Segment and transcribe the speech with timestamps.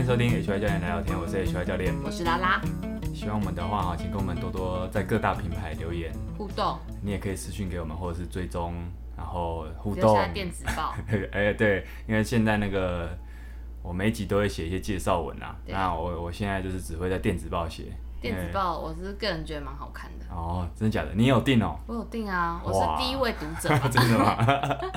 [0.00, 2.58] 欢迎收听 HY 教练聊聊天，我是 HY 教练，我是拉拉。
[3.14, 6.78] 喜欢我们的话哈，请跟我们多多在各大平台留言互动。
[7.02, 8.72] 你也可以私讯给我们，或者是追踪，
[9.14, 10.16] 然后互动。
[10.32, 10.94] 电子报。
[11.32, 13.10] 哎，对，因为现在那个
[13.82, 15.54] 我每一集都会写一些介绍文啊。
[15.66, 17.92] 那我我现在就是只会在电子报写。
[18.22, 20.24] 电子报我是个人觉得蛮好看的。
[20.34, 21.10] 哦，真的假的？
[21.14, 21.78] 你有订哦？
[21.86, 23.68] 我有订啊，我是第一位读者。
[23.90, 24.38] 真的吗？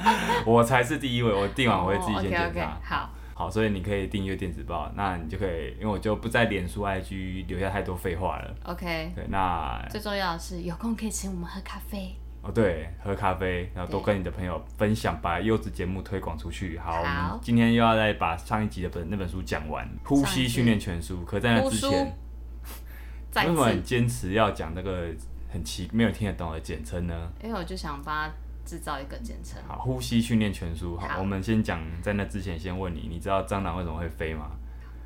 [0.48, 2.46] 我才是第一位，我订完我会自己先检查。
[2.46, 2.90] Oh, okay, okay.
[2.90, 3.10] 好。
[3.44, 8.56] 好，所以你可以订阅电子报，那你就可以，因为我就不在脸书、IG 留下太多废话了。
[8.64, 9.12] OK。
[9.14, 12.16] 对，那最重要的是有空可以请我们喝咖啡。
[12.42, 16.78] 哦，对，喝咖啡，然后多跟你的朋友分享，把优质节目推广出去。
[16.78, 21.22] 好，我们今天又要再把上一集的本那本书讲完，《呼吸训练全书》。
[21.26, 22.16] 可在那之前，
[23.36, 25.08] 为什么很坚持要讲那个
[25.52, 27.30] 很奇没有听得懂的简称呢？
[27.44, 28.34] 因为我就想把它。
[28.66, 29.62] 制造一个简称。
[29.68, 30.98] 好，呼吸训练全书。
[30.98, 34.52] 好，好我们先讲，在那之前先问你，你知道蟑螂为什么会飞吗？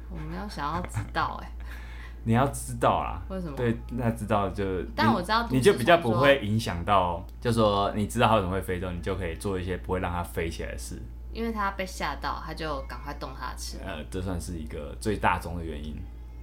[0.09, 1.51] 我没有想要知道哎。
[2.23, 3.21] 你要知道啊。
[3.29, 3.55] 为什么？
[3.55, 4.63] 对，那知道就。
[4.95, 11.01] 但我知道你，就比较不会影响到，就说你知道它为什么会飞之后，你就可以做一些不会让它飞起来的事。
[11.33, 13.77] 因为它被吓到，它就赶快动它的翅。
[13.85, 15.95] 呃，这算是一个最大宗的原因。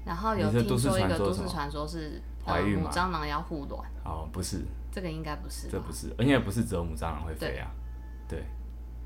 [0.07, 2.91] 然后有听说一个都市传说是怀孕嘛？
[2.93, 3.83] 蟑螂要护卵。
[4.05, 4.63] 哦，不是。
[4.95, 7.69] 这个应该不是，这不是，而且不是只有母蟑螂会飞啊，
[8.29, 8.47] 对，对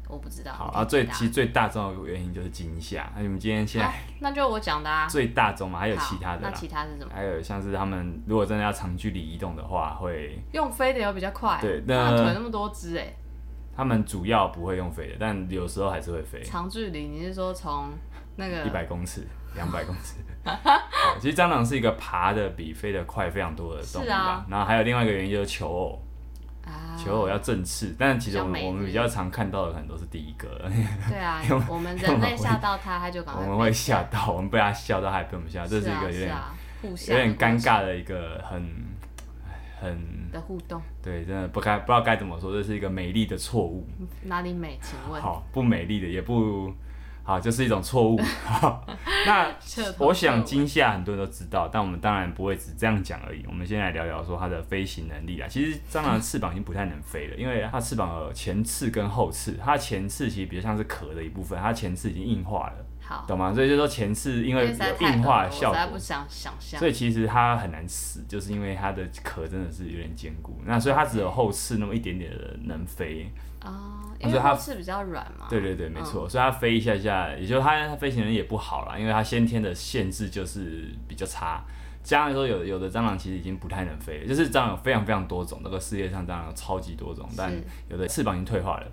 [0.06, 0.52] 我不知道。
[0.52, 3.10] 好啊，最其实最大众的原因就是惊吓。
[3.16, 7.10] 那你们今天现在、啊，那就我讲的啊， 最大众嘛，还有其他的，那其他是什么？
[7.14, 11.58] 还有像是他们如果真的要长距离移动的话，会用飞的要比较快。
[11.62, 13.10] 对，那腿那么多只哎，
[13.74, 16.42] 他们主要不会用飞的，但有时候还是会飞。
[16.42, 17.94] 长距离，你是说从
[18.36, 20.16] 那个一百公尺、两百公尺？
[21.20, 24.14] 其实蟑螂是一个爬的比飞的快非常多的动物吧。
[24.14, 26.02] 啊、然后还有另外一个原因就是求偶，
[26.64, 27.94] 啊、求偶要振翅。
[27.98, 30.70] 但其实我们我们比较常看到的可能都是第一个。
[31.08, 33.44] 对啊， 我们人类吓到它，它就赶快。
[33.44, 36.36] 我们会吓到，我们被它吓到，它也被我们吓到，这是一个有点、
[36.82, 38.62] 有点尴尬的一个很
[39.80, 40.80] 很的互动。
[41.02, 43.86] 对，真的不该不知道该怎么说，这是一个美丽的错误。
[44.22, 44.78] 哪里美？
[44.82, 45.20] 请问。
[45.20, 46.72] 好，不美丽的也不。
[47.28, 48.18] 好，就是一种错误。
[49.26, 49.54] 那
[49.98, 53.44] 我想惊吓很多人都知道，但我们当然不会只这样讲而已。
[53.46, 55.46] 我们先来聊聊说它的飞行能力啊。
[55.46, 59.58] 其实蟑螂的翅膀已经不太能飞了，因为它翅膀有前翅跟后翅。
[59.62, 63.52] 它前翅其实比较像是壳的一部分，它前翅已经硬化了，好懂吗？
[63.52, 66.80] 所以就说前翅因为有硬化的效果，不想想象。
[66.80, 70.58] 所以其实它很难死，就是因为它的壳真的是有点坚固。
[70.64, 73.30] 那所以它只有后翅那么一点点的能飞。
[73.60, 75.46] 啊，因为它翅比较软嘛。
[75.48, 81.62] 对对对，没错，嗯、所以它飞一下下，也就是它它飞行能力也不好啦，因为它先天的限制就是比较差。
[82.02, 87.52] 加上说有有的蟑螂其实已经不太能飞了，就是蟑螂有非常非常多种，这个世界上蟑螂有超级多种，但
[87.90, 88.86] 有的翅膀已经退化了。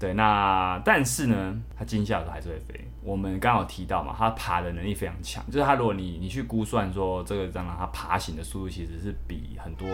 [0.00, 2.88] 对，那但是呢，它惊吓的时候还是会飞。
[3.02, 9.86] 我们刚好提到嘛，它爬的能力非常强，就是它如果你你去估算说这个蟑螂它爬行的速度其实是比很多。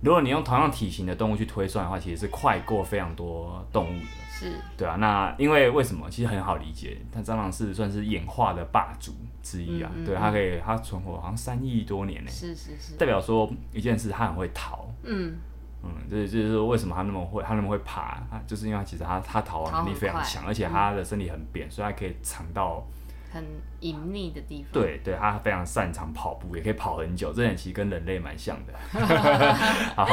[0.00, 4.06] 如果你用同样体型的动物去推算的话，其实是快过非常多动物的。
[4.30, 4.94] 是，对啊。
[4.96, 6.08] 那因为为什么？
[6.08, 9.90] 其实很好理解，但蟑螂是算是演化的霸主之一啊。
[9.92, 12.30] 嗯嗯嗯对，它可以，它存活好像三亿多年呢。
[12.30, 12.96] 是是是。
[12.96, 14.88] 代表说一件事，它很会逃。
[15.02, 15.34] 嗯。
[15.82, 18.22] 嗯，就是就是说，为什么它那么会，它那么会爬？
[18.30, 22.86] 它就是因为它其实它它逃亡能力非常强，而且它的身体很扁，所以它可以藏到。
[23.30, 23.44] 很
[23.80, 24.72] 隐秘的地方。
[24.72, 27.32] 对对，他非常擅长跑步，也可以跑很久。
[27.32, 28.72] 这点其实跟人类蛮像的。
[29.94, 30.06] 好，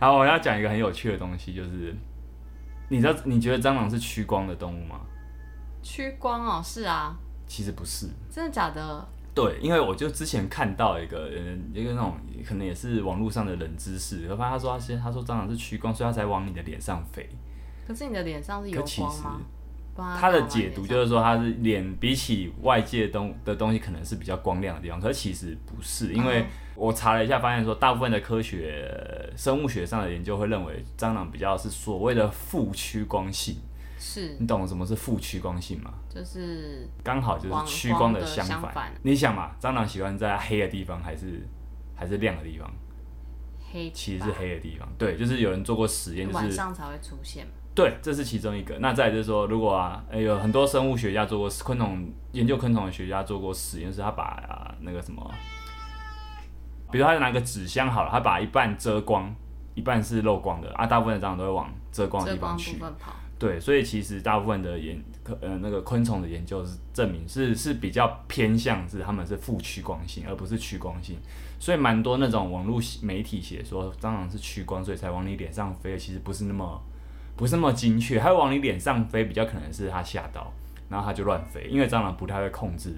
[0.00, 1.94] 然后我要讲一个很有趣的东西，就是
[2.88, 5.00] 你知道你觉得蟑螂是趋光的动物吗？
[5.82, 7.16] 趋光哦，是啊。
[7.46, 8.08] 其实不是。
[8.30, 9.06] 真的假的？
[9.34, 12.14] 对，因为我就之前看到一个人，一个那种
[12.46, 17.28] 可能也是网络上的冷知识，我发现他说他先他说蟑螂是趋光，所以他才往你的脸上飞。
[17.86, 19.40] 可是你的脸上是有光吗？
[19.94, 25.00] 它的解读就是说，他是脸比起外界东的东西，可能是比较光亮的地方。
[25.00, 33.56] 可是其实不是，因为我查了一下，发现说大部分的科学生物学上的研究会认为，蟑螂比较是所谓的负趋光性。
[33.98, 35.92] 是你懂什么是负趋光性吗？
[36.08, 38.92] 就是刚好就是趋光的相反。
[39.02, 41.46] 你想嘛，蟑螂喜欢在黑的地方还是
[41.94, 42.68] 还是亮的地方？
[43.70, 44.88] 黑其实是黑的地方。
[44.98, 47.46] 对，就是有人做过实验，就是晚上才会出现。
[47.74, 48.78] 对，这是其中一个。
[48.80, 55.26] 那再就是说，如果啊，有很多生物学家做过昆虫研究，昆虫的学家做过实验，是他把、啊、那个什么，
[56.90, 59.34] 比如他拿个纸箱好了，他把一半遮光，
[59.74, 62.76] 一半是漏光的啊，大部分的蟑螂都会往遮光的地方去。
[63.38, 65.02] 对，所以其实大部分的研
[65.40, 71.16] 呃那个昆虫的研究是证明是是比较偏向是他们是负趋光性，而不是趋光性。
[71.58, 76.78] 所以蛮多那种网络媒体写说蟑螂是趋光，所以才往你脸上飞，其实不是那么。
[77.42, 80.52] 不是那么精确，它会往你脸上飞，比较可能是它吓到，
[80.88, 82.94] 然后它就乱飞，因为蟑螂不太会控制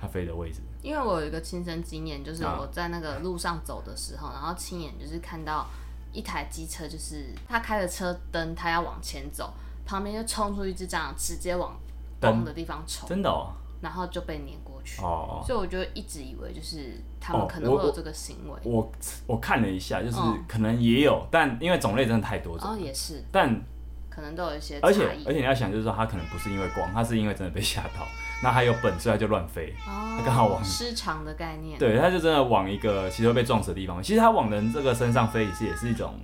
[0.00, 0.62] 它飞的位置。
[0.80, 5.66] 因为我有一个亲身经验，就是我在那个路上走的时候，啊、然后亲眼就是看到
[6.10, 9.52] 一台机车，就是它开着车灯，它要往前走，
[9.84, 11.76] 旁边就冲出一只蟑螂，直接往
[12.18, 12.46] 灯？
[12.46, 13.52] 的地方冲，真的哦，
[13.82, 15.02] 然后就被碾过去。
[15.02, 18.54] 哦，所以我就一直以为就是他们可能会有这个行为。
[18.54, 18.92] 哦、我我，
[19.26, 20.16] 我看了一下，就是
[20.48, 22.70] 可能也有，嗯、但因为种类真的太多种。
[22.70, 23.60] 哦，也是，但。
[24.08, 28.06] 可能都有一些，而且而且你要想，就是说他可能不是因为光，他是因为真的被吓到，
[28.42, 34.02] 那还有本事，它就乱飞，它刚、哦、好往失常的概念，对，它就真的往一个其实会被撞死的地方。
[34.02, 36.14] 其实它往人这个身上飞，也是也是一种，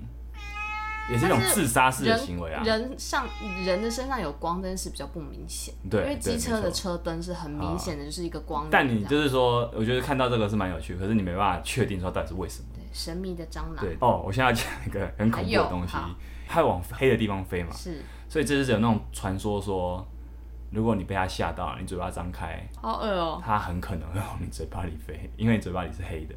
[1.11, 2.63] 也是一种自杀式的行为啊。
[2.65, 3.27] 人，人上
[3.65, 8.67] 人的身上有光，灯是比较不明显，对，因为机车的车灯是很明显的，就是一个光。
[8.71, 12.67] 但你就是说，我觉得看到这个是蛮有趣，可是你没办法确定说到底是为什么。
[12.75, 13.77] 对，神秘的蟑螂。
[13.81, 15.97] 对哦，我现在要讲一个很恐怖的东西，
[16.47, 17.73] 它往黑的地方飞嘛。
[17.75, 18.03] 是。
[18.29, 20.07] 所以这是有那种传说说，
[20.71, 26.35] 如果你被它吓到了，你嘴巴张开，好饿哦，它很可能会往你嘴巴里飞，因为你嘴巴里是黑的。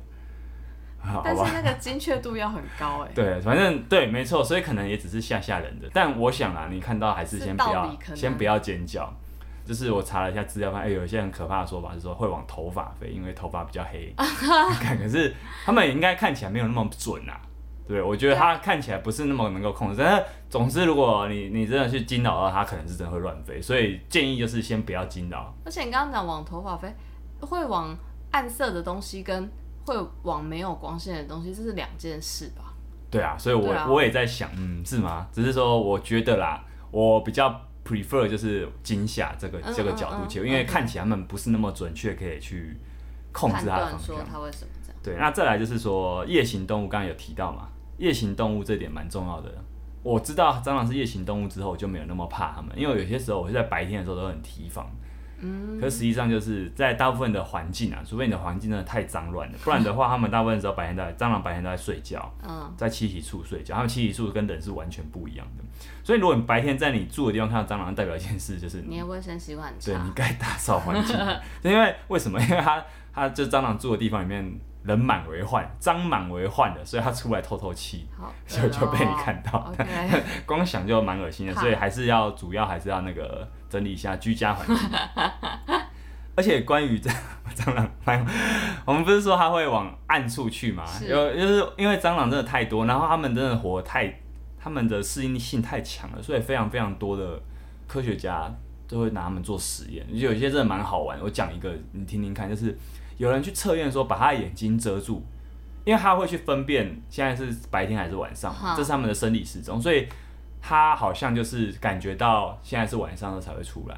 [1.24, 3.12] 但是那个精确度要很高哎。
[3.13, 5.90] 对，反正对，没错，所以可能也只是吓吓人的。
[5.94, 9.12] 但我想啊，你看到还是先不要，先不要尖叫。
[9.66, 14.13] 就是我查了一下资料，发现哎，有一些很可怕的说法是说会往头发飞，因为头发比较黑。
[14.18, 15.34] 看，可是
[15.66, 17.42] 他们应该看起来没有那么准啊。
[17.88, 25.54] 对，我觉得它看起来不是那么能够控制，但是总之，如果你你真的去惊扰到它，可能是真的会乱飞，所以建议就是先不要惊扰。
[25.63, 26.92] 而且你刚刚讲往头发飞，
[27.42, 27.96] 会往
[28.31, 29.48] 暗色的东西跟
[29.86, 32.74] 会往没有光线的东西，这是两件事吧？
[33.12, 35.28] 对啊，所以我，我、啊、我也在想，嗯，是吗？
[35.32, 42.76] 只是说，我觉得啦，我比较 prefer 就是惊吓这个这个角度切，嗯嗯嗯、因为看起来他们不是那么准确，可以去
[43.32, 44.00] 控制它的方向。
[44.00, 45.00] 说它为什么这样？
[45.04, 47.70] 对，那再来就是说夜行动物，刚刚有提到嘛？
[47.98, 49.50] 夜行动物这点蛮重要的。
[50.04, 54.86] 我知道蟑螂是夜行动物之后，我就没有那么怕它们，因为有些时候我是在白天的时候都很提防。
[55.40, 55.80] 嗯。
[55.80, 62.32] 可实际上就是在大部分的环境啊，除非你的环境真的太脏乱了， 不然的话，他们大部分时候白天在蟑螂白天都在睡觉。
[62.48, 62.74] 嗯。
[62.78, 65.64] 在栖息处睡觉，他们栖息处跟人是完全不一样的。
[66.04, 69.92] 所以如果你白天在你住的地方看到蟑螂，代表一件事就是 你的卫生习惯很差。
[69.92, 71.18] 对，你该打扫环境。
[71.64, 72.40] 因为为什么？
[72.42, 72.84] 因为它
[73.14, 74.60] 它就蟑螂住的地方里面。
[74.86, 78.06] 人满为患，蟑满为患的，所以他出来透透气，
[78.46, 79.74] 所以就被你看到。
[80.46, 84.89] 光想就蛮恶心的，所以还是要主要还是要那个整理一下居家环境。
[86.36, 87.10] 而且关于这
[87.56, 87.89] 蟑螂，
[88.86, 90.83] 我们不是说它会往暗处去吗？
[91.06, 94.19] 有就是因为蟑螂真的太多，然后它们真的活太，
[94.60, 97.42] 它们的适应性太强了，所以非常非常多的
[97.88, 98.50] 科学家
[98.88, 100.06] 都会拿它们做实验。
[100.12, 102.78] 有些真的蛮好玩，我讲一个你听听看，就是。
[103.18, 105.24] 有人去测验说，把他的眼睛遮住，
[105.86, 110.06] 因为他会去分辨现在是白天还是晚上，这是他们的生理时钟，所以
[110.68, 113.96] 他好像就是感觉到现在是晚上了才会出来。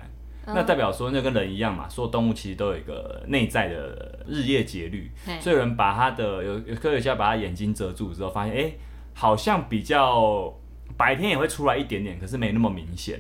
[0.48, 5.10] 那代表说，那跟人一样嘛，所有动物其实都有一个内在的日夜节律。
[5.40, 8.74] 所以有人把他的有有科学家把他眼睛遮住之后，发现哎，
[9.14, 10.54] 好像比较
[10.98, 13.18] 白天也会出来一点点，可是没那么明显。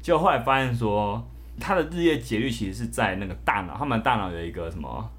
[0.00, 5.10] 结果后来发现说，他的日夜节律其实是在那个大脑，他们大脑有一个什么？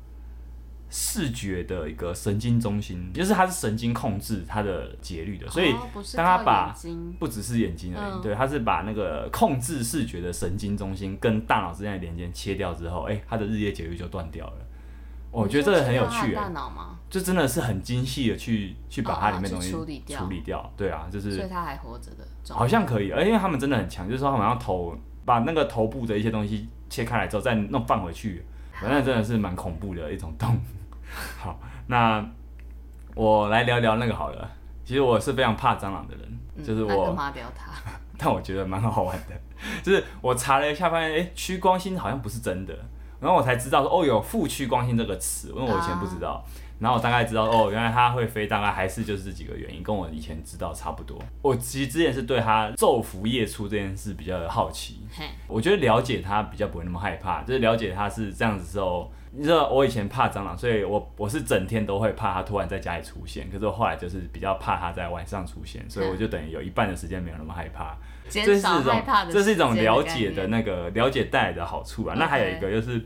[0.90, 5.74] 视觉的一个神经中心，就是它是神经控制它的节律的，所以
[6.16, 6.74] 当它把
[7.20, 14.54] 不只是眼睛而已，嗯、对，它是把那个控制视觉的神经中心跟大脑之间的连接切掉之后，哎、欸，它的日夜节律就断掉了。
[15.32, 16.98] 我觉得这个很有趣、欸，大脑吗？
[17.10, 28.46] 就真的是很精细的去去把它里面东西处理掉，处理掉，对啊，就是所以它还活着的，好像可以，而因为他们真的很强，就是说他们要头把那个头部的一些东西切开来之后再弄放回去。
[28.82, 30.60] 反正真的是蛮恐怖的一种动物。
[31.40, 32.26] 好，那
[33.16, 34.50] 我来聊聊那个好了。
[34.84, 37.16] 其实我是非常怕蟑螂的人，嗯、就是我。
[38.18, 39.36] 但我觉得蛮好玩的，
[39.84, 42.74] 就是我查了一下，发现哎，趋光性好像不是真的。
[43.20, 46.32] 然后我才知道说，哦，有负趋光性这个词，因为我以前不知道。
[46.32, 46.44] 啊
[46.78, 51.18] 然后我大概知道哦，原来它会飞，大概还是就是这几个原因，跟我以前知道差不多。
[51.42, 55.00] 我其实之前是对它昼伏夜出这件事比较好奇，
[55.48, 67.98] 我觉得了解它比较不会那么害怕，就是了解它是这样子之后，你知道我以前怕蟑螂，所以我我是整天都会怕它突然在家里出现，可是我后来就是比较怕它在晚上出现，所以我就等于有一半的时间没有那么害怕。
[68.28, 69.02] 这是一种，
[69.32, 72.16] 这是一种了解的那个了解带来的好处啊。
[72.18, 73.02] 那还有一个就是，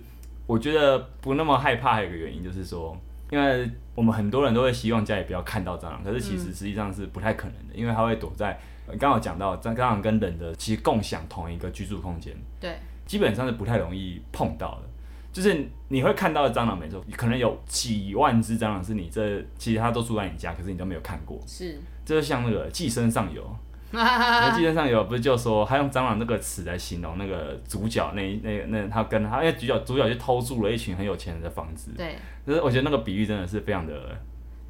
[0.47, 2.97] 我觉得不那么害怕，还有一个原因就是说。
[3.29, 8.59] 因为我们很多人都会希望家里不要看到蟑螂，可是其实实际上是不太可能的，嗯、因为它会躲在
[8.99, 14.89] 刚好讲到蟑螂跟人的其实共享同一个居住空间，对，基本上是不太容易碰到的。
[15.31, 23.47] 就是你会看到的蟑螂没错，可能有几万只蟑螂是你这其实它都住在你家，可是你都没有看过，是，这就是像那个寄生上流，
[23.91, 32.15] 那基本上有不是就说他用蟑螂这个词来形容那个主角那那那他跟他因为主角主角就偷住了一群很有钱人的房子，对，
[32.45, 33.93] 就是我觉得那个比喻真的是非常的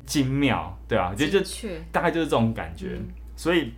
[0.05, 3.73] 精妙，对啊，我觉得就大概就是这种感觉，嗯、所以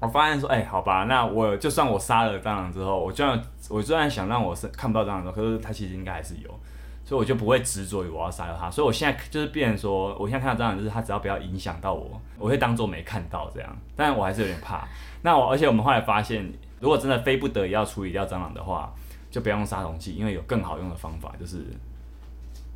[0.00, 6.60] 我发现说，哎、欸，好吧，那我就算我杀了蟑螂之后，我就算我就算想让我是看不到蟑螂的，可是他其实应该还是有。
[7.08, 14.86] 所以我就不会执着于我要杀掉它，所以我现在就是变成说，我现在看到蟑螂就是它只要不要影响到我，我会当做没看到这样，但我还是有点怕。
[15.22, 16.46] 那我而且我们后来发现，
[16.80, 18.92] 如果真的非不得已要处理掉蟑螂的话，
[19.30, 21.64] 就不要用杀虫剂，因为有更好用的方法，就是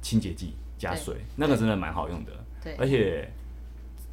[0.01, 2.33] 清洁剂加水，那个真的蛮好用的，
[2.65, 3.31] 对，而且。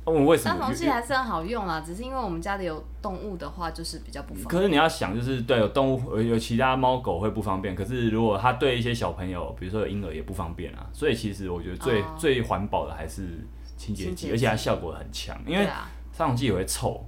[0.10, 0.58] 我为什么？
[0.60, 4.48] 杀虫剂还是很好用啊，只是因为我们家里有动物的话，就是比较不方便。
[4.50, 7.76] 可是你要想，就是对有动物，有其他猫狗会不方便。
[7.76, 10.90] 可是如果它对一些小朋友，比如说有婴儿也不方便啊。
[10.92, 13.46] 所以其实我觉得最、哦、最环保的还是
[13.78, 15.38] 清洁剂，而且它效果很强。
[15.46, 15.66] 因为
[16.12, 17.06] 杀虫剂也会臭。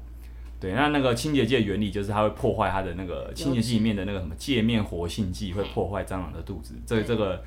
[0.60, 6.76] 对，那那个清洁剂的原理就是它会破坏它的那个清洁剂里面的那个什么界面活性剂，会破坏蟑螂的肚子。
[6.86, 7.44] 这这个。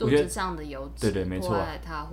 [0.00, 1.54] 肚子上的油脂，对对，没错，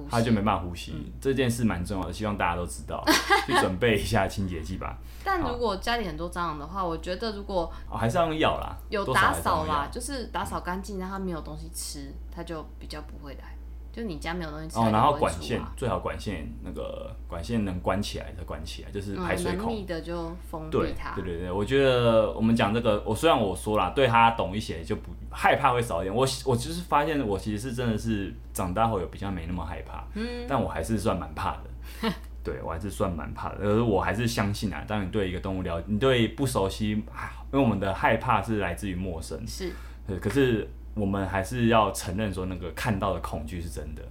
[0.10, 0.92] 他就没办法呼吸。
[0.94, 3.02] 嗯、这件事蛮重要的，希望大家都知道，
[3.48, 4.98] 去准备一下清洁剂吧。
[5.24, 13.57] 但如果家里很多蟑螂的话，我觉得如果、哦、还是要用药啦，有打扫啦，就是打扫干净，让它没有东西吃，它就比较不会来。
[13.98, 19.84] 就你家没有东西吃，哦，然后管线最好管线那个管线能关起来再关起来，就是排水孔。
[19.88, 21.16] 的就封闭它。
[21.16, 26.14] 对对对，我觉得我们讲这个，我虽然我说啦，对他懂一些就不害怕会少一点。
[26.14, 32.14] 我我就是发现我其实是真的是长大后有比较没那么害怕，嗯，但我还是算蛮怕的。
[32.46, 34.86] 对我还是算蛮怕的，可是我还是相信啊。
[34.88, 37.04] 当你对一个动物了，你对不熟悉，因
[37.50, 39.72] 为我们的害怕是来自于陌生，是，
[40.06, 40.70] 对，可是。
[40.98, 44.02] 我们还是要承认说那个看到的恐惧是真的，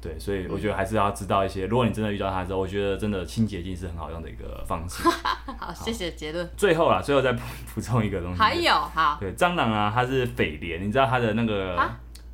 [0.00, 1.66] 对，所以我觉得还是要知道一些。
[1.66, 5.08] 如果你真的遇到它之后，我觉得真的清洁剂是很好用的一个方式。
[5.08, 6.48] 好， 好，谢谢结论。
[6.56, 7.40] 最后啦，最后再补
[7.74, 8.38] 补充一个东西。
[8.40, 11.78] 还有，好，对，蟑螂啊，它是蜚蠊，你知道它的那个，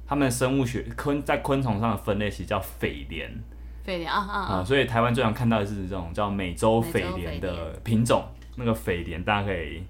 [0.06, 3.28] 它们生物学昆在昆虫上的分类其实叫蜚蠊。
[3.86, 4.64] 蜚蠊啊啊啊！
[4.64, 8.24] 所以台湾最常看到的是这种叫美洲蜚蠊的品种，
[8.56, 9.82] 那个蜚蠊大家可以。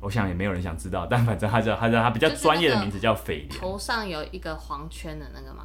[0.00, 3.48] 我想也没有人想知道，但反正他叫他叫他比较专业的名字叫斐莲。
[3.48, 5.64] 头上有一个黄圈的那个吗？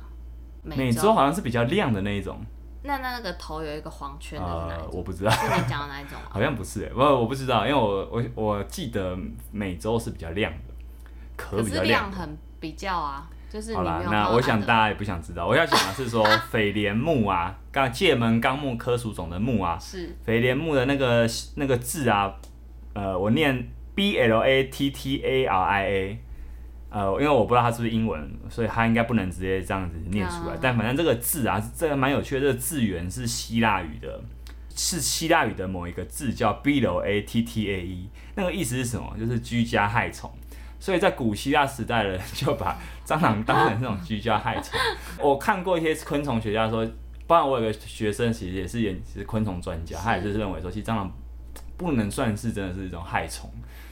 [0.63, 2.39] 美洲好像是比较亮的那一种。
[2.83, 4.87] 那那那个头有一个黄圈的是哪一种？
[4.87, 5.29] 呃，我不知道。
[5.31, 6.17] 是你讲的哪一种？
[6.29, 9.17] 好像不是，我我不知道，因为我我我记得
[9.51, 10.73] 美洲是比较亮的，
[11.35, 12.11] 壳比较亮。
[12.11, 14.01] 很比较啊，就是好啦。
[14.05, 22.33] 那我想大家也不想知道，我要讲的是说 斐莲木啊，刚界门纲目科属种的木啊，是斐莲木的那个那个字啊，
[22.93, 23.67] 呃，我念。
[24.01, 26.19] B L A T T A R I A，
[26.89, 30.57] 呃，因为我不知道它是不是英文，所以它应该不能直接这样子念出来。
[30.59, 32.41] 但反正这个字啊，这个蛮有趣的。
[32.41, 34.19] 这个字源是希腊语的，
[34.75, 39.15] 是希腊语的某一个字叫 B L A T T A E，那个意思是什么？
[39.19, 40.31] 就是居家害虫。
[40.79, 44.79] 所以在古希腊时代的人就把蟑螂当成这种居家害虫。
[45.21, 46.83] 我看过一些昆虫学家说，
[47.27, 51.11] 包括我有个学生其实也是也是昆虫专家，他也是认为说，其实蟑螂
[51.77, 53.47] 不能算是真的是一种害虫。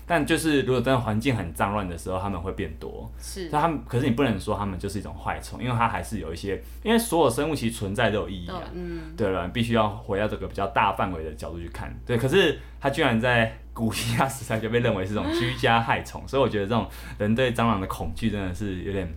[0.09, 3.07] 但就是，如果真的环境很脏乱的时候，他们会变多。
[3.19, 8.63] 是，那他们，可是你不能说他们就是一种坏虫，因为它还是有一些，因为所有生物其实存在都有意义啊。
[8.73, 9.13] 嗯。
[9.15, 11.95] 对了，必须要回到这个比较大范围的角度去看。
[12.07, 16.87] 对，可是它居然在古希腊时代就被认为是这种居家害虫，所以我觉得这种
[17.19, 19.07] 人对蟑螂的恐惧真的是有点。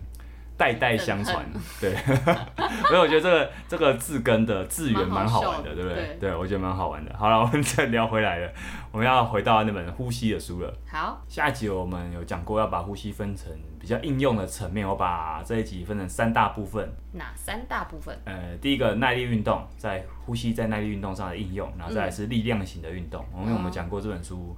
[0.55, 1.43] 代代相传，
[1.81, 1.95] 对，
[2.87, 5.95] 所以我觉得这个这个字根的字源蛮好玩的，对不对？
[5.95, 7.13] 对，对，我觉得蛮好玩的。
[7.17, 8.51] 好了，我们再聊回来了，
[8.91, 10.73] 我们要回到那本呼吸的书了。
[10.87, 16.87] 好，下一集我们有讲过要把呼吸分成比较应用的层面，我把这一集分成三大部分。
[17.13, 18.17] 哪三大部分？
[18.25, 23.25] 呃，第一个耐力运动，在呼吸在耐力运动上的应用，然后再来是力量型的运动。
[23.39, 24.55] 因为我们讲过这本书。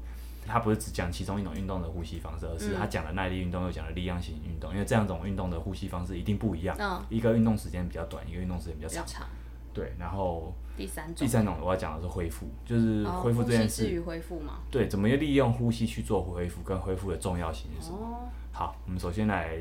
[0.47, 4.71] 他不是只讲其中一种运动的呼吸方式，而是他讲了耐力运动，又讲了力量型运动。
[4.71, 6.75] 因为这两种运动的呼吸方式一定不一样。
[6.79, 7.03] 嗯。
[7.09, 9.05] 一个运动时间比较短，一个运动时间比较长。
[9.05, 9.27] 长。
[9.73, 13.83] 对，然后第三种，第三种我要讲的是恢复，就是恢复这件事。
[13.83, 14.59] 至于恢复吗？
[14.71, 17.97] 对，怎么利用呼吸去做恢复，跟恢复的重要性是什么？
[17.97, 18.29] 哦。
[18.53, 19.57] 好，我们首先来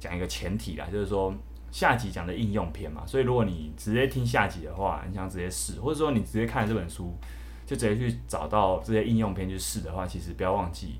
[0.00, 1.32] 讲一个前提啦，就是说
[1.70, 7.14] 下集讲的应用篇嘛，所以如果你直接听下集的话，你想直接试，或者说你直接看这本书。
[7.72, 10.98] 就直接去找到这些应用片去试的话，其实不要忘记，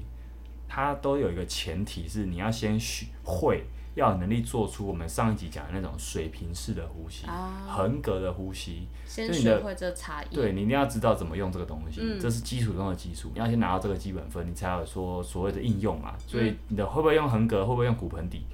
[0.66, 3.62] 它都有一个前提是你要先学会，
[3.94, 7.26] 要有能力做出我们上一集讲的那种水平式的呼吸，
[7.68, 8.86] 横格的呼吸。
[9.04, 10.34] 先学会这差异。
[10.34, 13.30] 对，你一定要知道怎么用这个东西，这是基础中的基础。
[13.34, 16.14] 你要先拿到这个基本分，你才有说所谓的应用嘛。
[16.26, 18.46] 所以你的会不会用横格，会不会用骨盆底，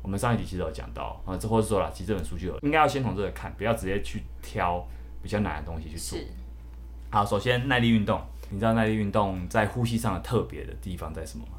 [0.00, 4.82] 我们上一集其实有讲到啊，这或者说了，其实这本书就有，应该要先从这个看，不要直接去挑
[5.22, 6.18] 比较难的东西去做。
[7.10, 11.52] 好，首先耐力运动，你知道耐力运动在呼吸上的特别的地方在什么吗？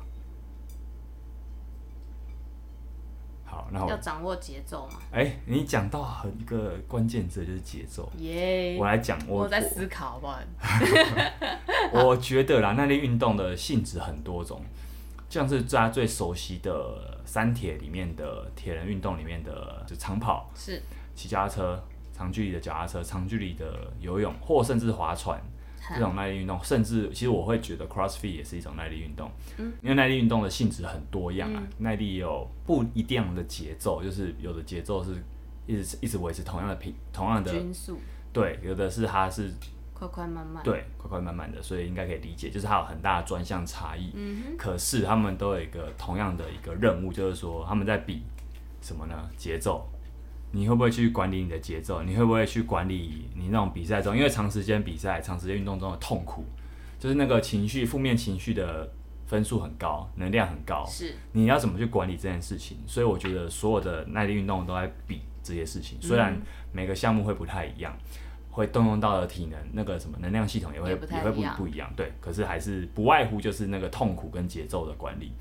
[3.46, 5.00] 好，那我要掌握节奏嘛。
[5.12, 8.08] 哎、欸，你讲到很一个关键字就是节奏。
[8.20, 10.40] 耶 Yeah，我来讲，我，我在思考，好不好？
[12.06, 14.62] 我觉得啦，耐力运动的性质很多种，
[15.32, 20.80] 像是大家最熟悉的三铁里面的铁人运动里面的，就长跑，是
[21.16, 21.84] 骑脚踏车，
[22.20, 25.42] 长距离的脚踏车，长距离的游泳，或甚至划船。
[25.96, 35.14] 这种耐力运动，甚至其实我会觉得 CrossFit 也是一种耐力运动，嗯，因为耐力运动的性质很多样啊，嗯、耐力有不一样的节奏，就是有的节奏是
[35.66, 37.98] 一直一直维持同样的频同样的均速，
[38.32, 39.52] 对，有的是它是
[39.92, 48.22] 快快慢慢，对，快快慢慢的，所以应该可以理解，就是它有很大的专项差异，嗯哼，可是他们都有一个同样的一个任务，就是说他们在比
[48.80, 49.16] 什么呢？
[49.38, 49.90] 节奏。
[50.52, 52.02] 你会不会去管理你的节奏？
[52.04, 56.44] 你会不会去管理你那种比赛中，因为长时间比赛、长时间运动中的痛苦，
[57.00, 58.92] 就是那个情绪、负面情绪的
[59.28, 60.84] 分数很高，能量很高。
[60.88, 62.78] 是，你要怎么去管理这件事情？
[62.88, 66.36] 所以我觉得所有的耐力运动都在比这些事情，虽然
[66.72, 67.96] 每个项目会不太一样，
[68.50, 71.92] 会动用到的体能那个什么能量系统也会也，也会不不一样。
[71.96, 75.32] 对，可是还是不外乎就是那个痛苦跟节奏的管理。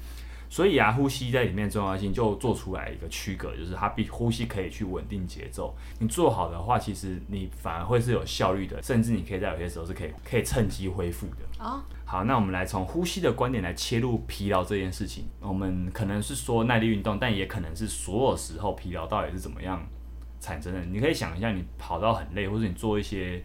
[0.51, 5.77] 所以啊，呼吸在里面重要性就做出来一个区隔，就是它比呼吸可以去稳定节奏。
[5.99, 11.65] 你做好的话，其实你反而会是有效率的，甚至你可以在有些时候是可以可以趁机恢复的。
[11.65, 15.25] 哦，好，那我们来从呼吸的观点来切入疲劳这件事情。
[15.41, 19.87] 我们可能是说耐力运动，但也可能是所有时候疲劳到底是怎么样
[20.41, 20.81] 产生的。
[20.87, 23.43] 你可以想一下，你跑到很累，或者你做一些。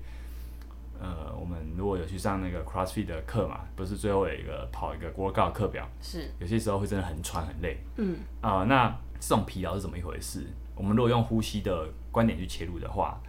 [0.99, 10.45] 呃，我们如果有去上那个 CrossFit 的课嘛，不是最后有一个跑一个 workout 课表，是有些时候会真的很喘很累，嗯啊、呃，那这种疲劳是怎么一回事？
[10.75, 13.19] 我们如果用呼吸的观点去切入的话，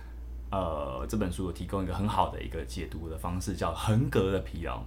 [0.50, 4.80] 呃，这本书有提供一个很好的一个解读的方式，叫横膈的疲劳。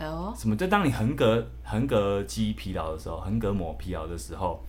[0.00, 0.56] 哦，什么？
[0.56, 4.60] 就当你横膈横膈肌疲劳的时候，横膈膜疲劳的时候，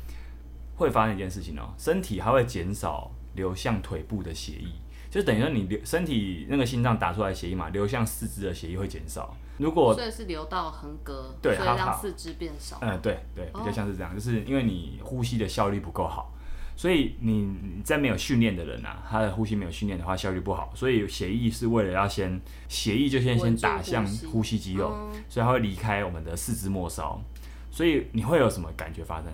[0.75, 4.67] 会发生一件事情哦，身体还会减少流向腿部的血液。
[5.13, 9.37] 就等于说，你流身体那个心脏打出来的血液嘛，流向四肢的血液会减少。
[9.59, 12.79] 如果所以是流到横膈，对，所以让四肢变少。
[12.81, 16.33] 嗯，对对，比较像是这样，哦、就是因为你呼吸的效率不够好，
[16.75, 20.73] 所以你在没有训练的人啊，他的呼吸没有训练的话，效率不好。
[20.73, 27.21] 所以血液是为了要先血液就先先打向呼吸肌肉，嗯、所以它会离开我们的四肢末梢。
[27.69, 29.31] 所以你会有什么感觉发生？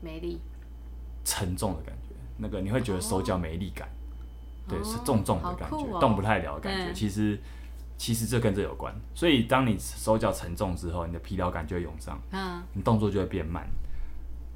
[0.00, 0.40] 没力，
[1.24, 2.16] 沉重的感觉。
[2.38, 3.86] 那个你会觉得手脚没力感。
[3.86, 3.99] 哦
[4.70, 6.92] 对，是重重的感觉，哦、动不太了的感觉。
[6.92, 7.38] 其实，
[7.98, 8.94] 其实这跟这有关。
[9.12, 13.66] 所以，当你手脚沉重之后，你的疲劳感就会涌上，嗯，你动作就会变慢。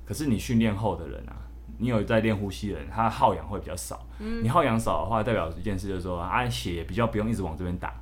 [0.07, 1.37] 可是你训练后的人啊，
[1.79, 4.07] 你有在练呼吸的人，他耗氧会比较少。
[4.19, 7.93] 嗯、你耗氧少的话，代表一件事就是说，啊，血也比较不用一直往这边打，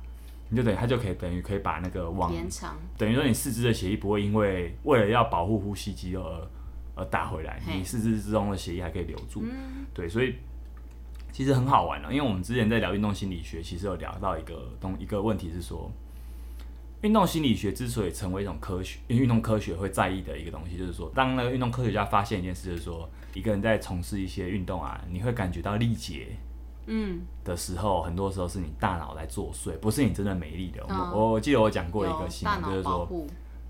[0.49, 6.47] 你就等于他就可以等于可以把那个往延长，等于说你四肢的血液不会因为为了要保护呼吸肌肉而
[6.95, 9.41] 而打回来，你四肢之中的血液还可以留住。
[9.43, 10.35] 嗯、对，所以。
[11.33, 15.91] 其实很好玩的，因为我们之前在聊运动心理学，其实有聊到一个东一个问题是说，
[17.01, 26.37] 运动心理学之所以成为一种科学，运动科学会在意的一个东西，就是说，当那个运动科学家发现一件事，就是说，一个人在从事一些运动啊，你会感觉到力竭，
[26.85, 30.83] 嗯，的时候，嗯、很多时候是你大脑在作祟，不是你真的没力的。
[30.83, 33.09] 哦、我我记得我讲过一个新闻，就是说，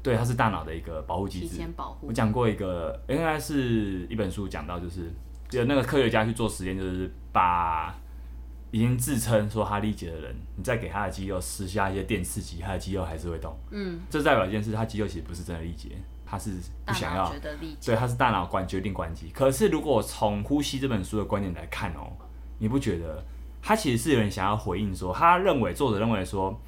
[0.04, 1.62] 对，它是大脑的一个保护机制。
[2.02, 5.14] 我讲过一个，应该是一本书讲到，就是
[5.58, 7.96] 有那个科学家去做实验，就是把
[8.72, 13.56] 已经自称说他力竭的人，你再给他的肌肉施加一些电刺激，他的肌肉还是会动。
[13.72, 15.90] 嗯，这代表一件事，他肌肉其实不是真的力竭，
[16.26, 16.52] 他是
[16.86, 17.32] 不想要。
[17.86, 19.30] 对，他是大脑关决定关机。
[19.34, 22.12] 可是如果从呼吸这本书的观点来看哦，
[22.58, 23.24] 你不觉得
[23.62, 26.60] 他其实是有人想要回应说，他认为作者认为说，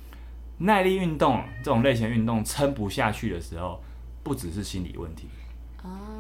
[0.60, 3.82] 耐力运动这种类型运动撑不下去的时候，
[4.24, 5.28] 不只是心理问题。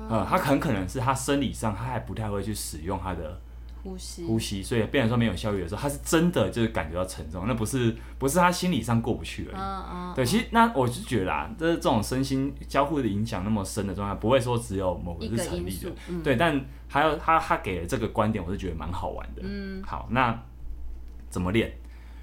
[0.09, 3.39] 哦、嗯，他很可能是他生理上他还不太会去使用他的。
[3.83, 9.61] 呼吸，呼吸，所以变成说没有效率的时候，他是真的就是感觉到沉重，那不是不是他心理上过不去而已。
[9.61, 10.13] 嗯嗯。
[10.15, 15.91] 对，其实那我就觉得啊，这这种身心交互的影响那么深的状态，不会说只有某个是成立的。
[16.09, 19.43] 嗯、对，但还有他他给的这个观点，我是觉得蛮好玩的。
[19.43, 19.83] 嗯。
[19.83, 20.35] 好，那
[21.29, 21.71] 怎么练？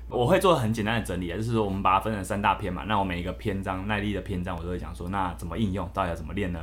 [0.09, 2.83] 我会做很简单的整理啊，就是说我们把它分成三大篇嘛。
[2.89, 6.59] 那我每一个篇章耐力的篇章，我都会讲说，那怎么应用，到底要怎么练呢？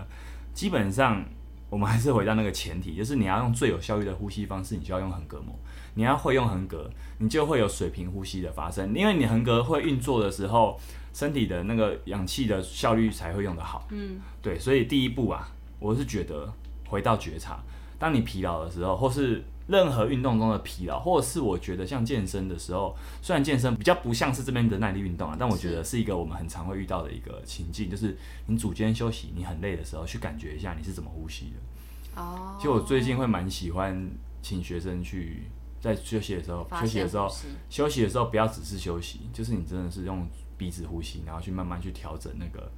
[0.60, 1.24] 基本上。
[1.72, 5.56] 我们还是回到那个前提， 就是你要用最有效率的呼吸方式，你就要用横膈膜。
[5.94, 6.78] 你要会用横膈，
[7.20, 8.92] 你就会有水平呼吸的发生。
[8.96, 10.80] 因为你横膈会运作的时候，
[11.14, 13.88] 身体的那个氧气的效率才会用得好。
[13.92, 16.52] 嗯，对，所以第一步啊，我是觉得
[16.88, 17.60] 回到觉察，
[18.00, 32.22] 当你疲劳的时候，或是任何运动中的疲劳，或者是我觉得像健身的时候，虽然健身比较不像是这边的耐力运动啊，但我觉得是一个我们很常会遇到的一个情境，就是你组间休息，你很累的时候，去感觉一下你是怎么呼吸的。
[32.22, 32.56] 哦。
[32.58, 34.10] 其实我最近会蛮喜欢
[34.42, 35.44] 请学生去
[35.80, 37.32] 在休息的时候，休息的时候，
[37.70, 40.28] 休息的时候不要只是休息，就是你真的是用
[40.58, 42.72] 鼻子呼吸，然后去慢慢去调整那个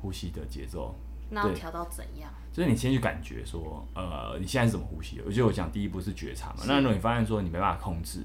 [0.00, 0.94] 呼吸的节奏。
[1.32, 2.30] 那要调到怎样？
[2.52, 5.22] 就是你先去感觉说，呃，你现在是怎么呼吸的？
[5.26, 6.64] 我觉得我讲第一步是觉察嘛。
[6.66, 8.20] 那如果你发现说你没办法控制，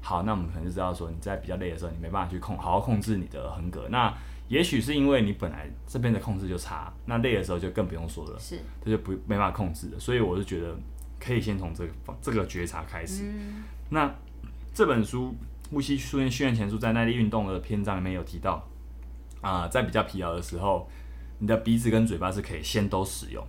[0.00, 3.88] 好，那我们可能就知道说你在比较累的时候，你没办法去控，好好控制你的横膈。
[3.90, 4.12] 那
[4.48, 9.98] 也许是因为你本来这边的控制就差，那累的时候就更不用说了，是，这就不没办法控制了。
[9.98, 10.74] 所以我是觉得
[11.20, 11.92] 可以先从这个
[12.22, 13.24] 这个觉察开始。
[13.24, 14.10] 嗯、那
[14.72, 15.34] 这本书
[15.70, 18.66] 《呼吸训练训练前书》在耐力运动的篇章里面有提到，
[19.40, 20.88] 啊、呃，在比较疲劳的时候，
[21.38, 23.46] 你的鼻子跟嘴巴是可以先都使用。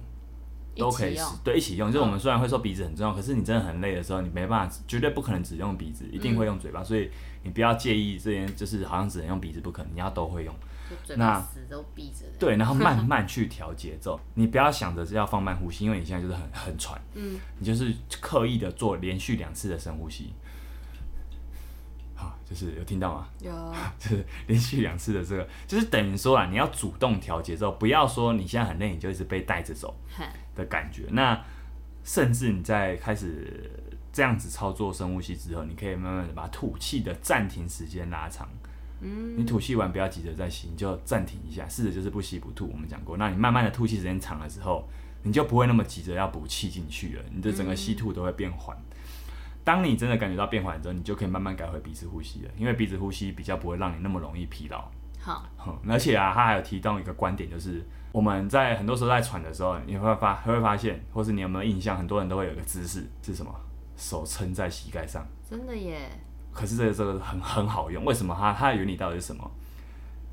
[0.79, 1.91] 都可以使对，一起用。
[1.91, 6.83] 就是我们虽然会说鼻子很重要，可是你真的很累的时候，你没办法，绝对不可能只用鼻子，一定会用嘴巴。
[6.83, 7.09] 所以
[7.41, 10.53] 你不要介意这边，就是好像只能用鼻子不可能，你要都会用。
[11.17, 12.25] 那都闭着。
[12.37, 17.01] 对，然后慢 慢去调节奏，你不要想着是要放慢呼吸，因为你现在就是很很喘。
[17.15, 17.39] 嗯。
[17.57, 20.31] 你就是刻意的做连续两次的深呼吸。
[22.49, 23.27] 就是有听到吗？
[23.41, 23.51] 有，
[23.99, 29.93] 就是连续两次的这个，就是等于说啊，你要主动调节之后，不要说你现在很累，你就一直被带着走
[30.55, 31.03] 的感觉。
[31.09, 31.37] 那
[32.03, 33.69] 甚至你在开始
[34.13, 38.47] 这样子操作深呼吸之后，你可以慢慢的把吐气的暂停时间拉长。
[39.01, 42.67] 嗯，你吐气完不要急着再吸，你就暂停一下，试着就是不吸不吐。
[42.71, 44.87] 我们讲过，那你慢慢的吐气时间长了之后，
[45.21, 48.75] 你就不会那么急着要补气进去了，你的整个吸吐都会变缓。
[49.67, 54.89] 当你真的感觉到变缓之后，你就可以慢慢改回鼻子呼吸了，因为鼻子呼吸比较不会让你那么容易疲劳。
[55.19, 55.43] 好，
[55.85, 63.53] 而且啊，他还有提到一个观点，就是我们在很多时候在喘的时候，你会发会发现，或是你有没有印象，很多人都会有一个姿势是什么？
[63.97, 65.27] 手撑在膝盖上。
[65.43, 66.09] 真的耶。
[66.53, 68.33] 可是这个这个很很好用，为什么？
[68.39, 69.51] 它它的原理到底是什么？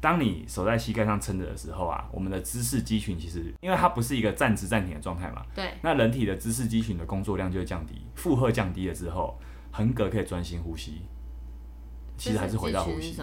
[0.04, 9.40] 当你手在膝盖上撑着的时候啊，我们的姿势肌群其实，因为它不是一个站直站停的状态嘛，对，那人体的姿势肌群的工作量就会降低，负荷降低了之后，
[9.72, 11.00] 横膈可以专心呼吸，
[12.18, 13.16] 其实还是回到呼吸。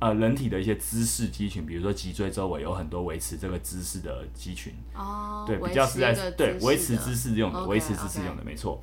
[0.00, 8.82] 呃，人体的一些姿势肌群，比如说脊椎周围有很多维持这个姿势的肌群，哦，对，比较是在对维持姿势用的，维持姿势用的，没错。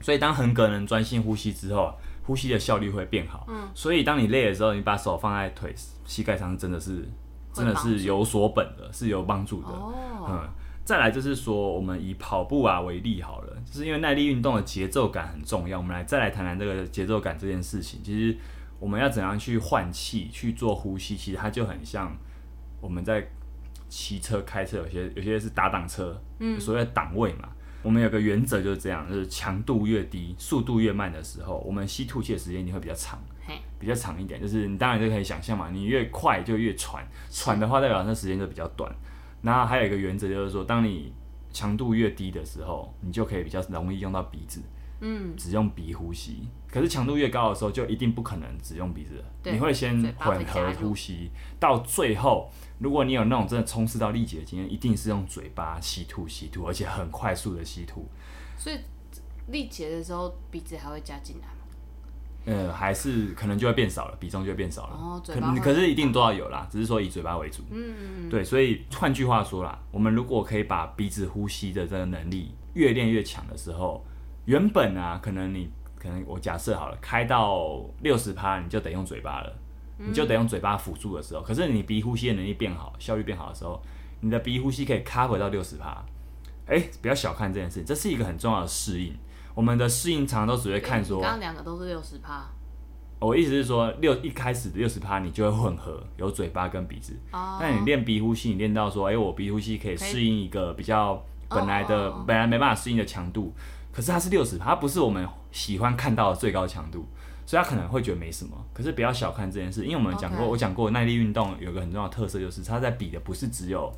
[0.00, 1.92] 所以当横膈能专心呼吸之后。
[2.26, 5.74] 呼吸的效率会变好，嗯，所以当你累的时候，你把手放在腿
[6.06, 7.06] 膝盖上，真的是
[7.52, 9.68] 真的是有所本的，是有帮助的。
[9.68, 10.48] 哦，嗯，
[10.84, 18.02] 再来就是说，我们以跑步啊为例好了，就是因为耐力运动的节奏感很重要，我们来再来谈谈这个节奏感这件事情。
[18.02, 18.36] 其实
[18.80, 22.10] 我们要怎样去换气去做呼吸，其实它就很像
[22.80, 23.26] 我们在
[23.88, 27.50] 骑车开车，有些有些是打挡车，嗯，所谓的档位嘛。
[27.84, 33.22] 我们有个原则就是这样，就是强度越低，速度越慢的时候，我们吸吐气的时间一定会比较长，
[33.78, 34.40] 比较长一点。
[34.40, 38.90] 就是你当然就可以想象嘛，你越快就越喘，喘的话代表那时间就比较短。
[39.42, 41.12] 然后还有一个原则就是说，当你
[41.52, 44.62] 强度越低的时候，你就可以比较容易用到鼻子，
[45.06, 46.48] 嗯，只用鼻呼吸。
[46.68, 52.50] 可是强度越高的时候，就一定不可能只用鼻子了，你会先混合呼吸，到最后。
[52.80, 58.08] 如果你有那种真的冲刺到力竭的经验，一定是用嘴巴吸吐吸吐，而且很快速的吸吐。
[58.56, 58.78] 所以
[59.48, 61.52] 力竭的时候，鼻子还会加进来吗？
[62.46, 64.96] 呃，还是可能就会变少了，比重就会变少了。
[64.96, 67.62] 哦，可可是一定都要有啦，只是说以嘴巴为主。
[67.70, 68.28] 嗯嗯嗯。
[68.28, 74.04] 对，所以换句话说啦，我们如果可以把鼻子呼吸的这个能力越练越强的时候，
[74.44, 79.52] 原本啊，可能你可能我假设好了，开到六十趴，你就得用嘴巴了。
[79.96, 83.80] 你就得用嘴巴辅助的时候，可是你鼻呼吸的能力变好，效率变好的时候，
[84.22, 86.04] 你的鼻呼吸可以 cover 到六十趴。
[86.66, 89.14] 哎，不要小看这件事，这是一个很重要的适应。
[89.54, 92.44] 我们的适应常常都只会看说，刚刚两个都是六十趴。
[93.20, 97.16] 我意思是说，六一开始的六十趴，你就会混合有嘴巴跟鼻子。
[97.30, 97.56] 哦。
[97.60, 103.54] 但你练鼻呼吸，你练到说，哎，我鼻呼吸可以适应一个比较本来的本来没办法适应的强度，
[103.94, 107.06] 可是它是六十趴，它不是我们喜欢看到的最高强度。
[107.46, 113.92] 所以他可能会觉得没什么，可是不要小看这件事，因为我们讲过.我讲过耐力运动有个很重要的特色，就是它在比的不是只有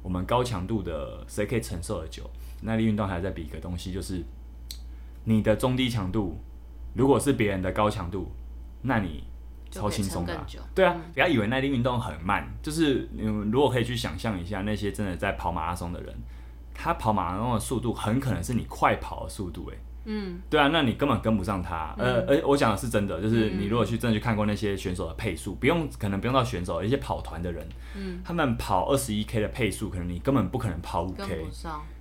[0.00, 2.22] 我们高强度的谁可以承受的久，
[2.60, 4.22] 耐力运动还在比一个东西，就是
[5.24, 6.38] 你的中低强度，
[6.94, 8.30] 如果是别人的高强度，
[8.82, 9.24] 那你
[9.72, 10.46] 超轻松的。
[10.72, 16.14] 对啊，不要以为耐力运动很慢，就是你如果可以去想象一下那些真的在跑马拉松的人，
[16.74, 19.78] 他跑马拉松的速度很可能是你快跑的速度，诶。
[20.06, 21.94] 嗯，对啊，那你根本跟不上他。
[21.96, 31.46] 嗯、呃，而我讲的是真的，就是你如果去真的去看过那些选手的配速，嗯、不用可能不用到选手，一些跑团的人，嗯，他们跑二十一 K 的配速，可能你根本不可能跑五 K，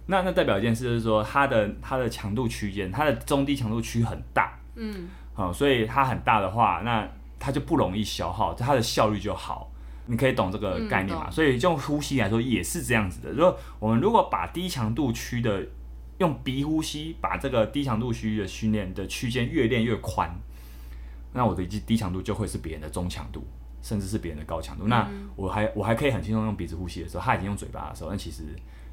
[0.07, 7.07] 那那代表一件事就是说，他的他的强度区间，它的中低强度区很大，嗯，好、哦，所以它很大的话，那
[7.39, 9.71] 它就不容易消耗，它的效率就好。
[10.05, 11.27] 你可以懂这个概念嘛？
[11.27, 13.31] 嗯、所以用呼吸来说也是这样子的。
[13.31, 15.65] 如果我们如果把低强度区的
[16.19, 20.29] 用鼻呼吸，把这个低强度区的训练的区间越练越宽，
[21.33, 23.43] 那我的低强度就会是别人的中强度，
[23.81, 24.85] 甚至是别人的高强度。
[24.85, 28.43] 嗯、那我还我还可以很轻松用鼻子呼吸的时候，他已经用嘴巴的时候，那其实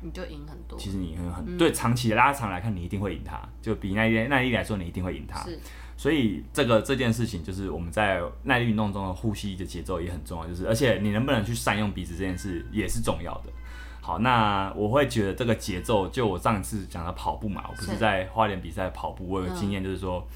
[0.01, 0.79] 你就赢很多。
[0.79, 3.39] 其实你很很、嗯、对，长期的拉长来看，你一定会赢他。
[3.61, 5.41] 就比那一那一来说，你一定会赢他。
[5.45, 5.59] 是。
[6.01, 13.53] 所以这个这件事情就是我们在耐力运动中的呼吸的节奏也很重要，就是而且你能不能去善用鼻子这件事也是重要的。
[14.01, 20.27] 好，那我会觉得这个节奏，就我上次讲的跑步嘛，我不是在花莲比赛跑步，我有个经验就是说，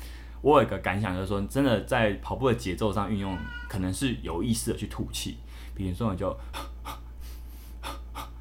[0.43, 3.35] 我有一个感想就是说，真的在跑步的节奏上运用，
[3.67, 5.39] 可能是有意识的去吐气，
[5.75, 6.37] 比如说你就。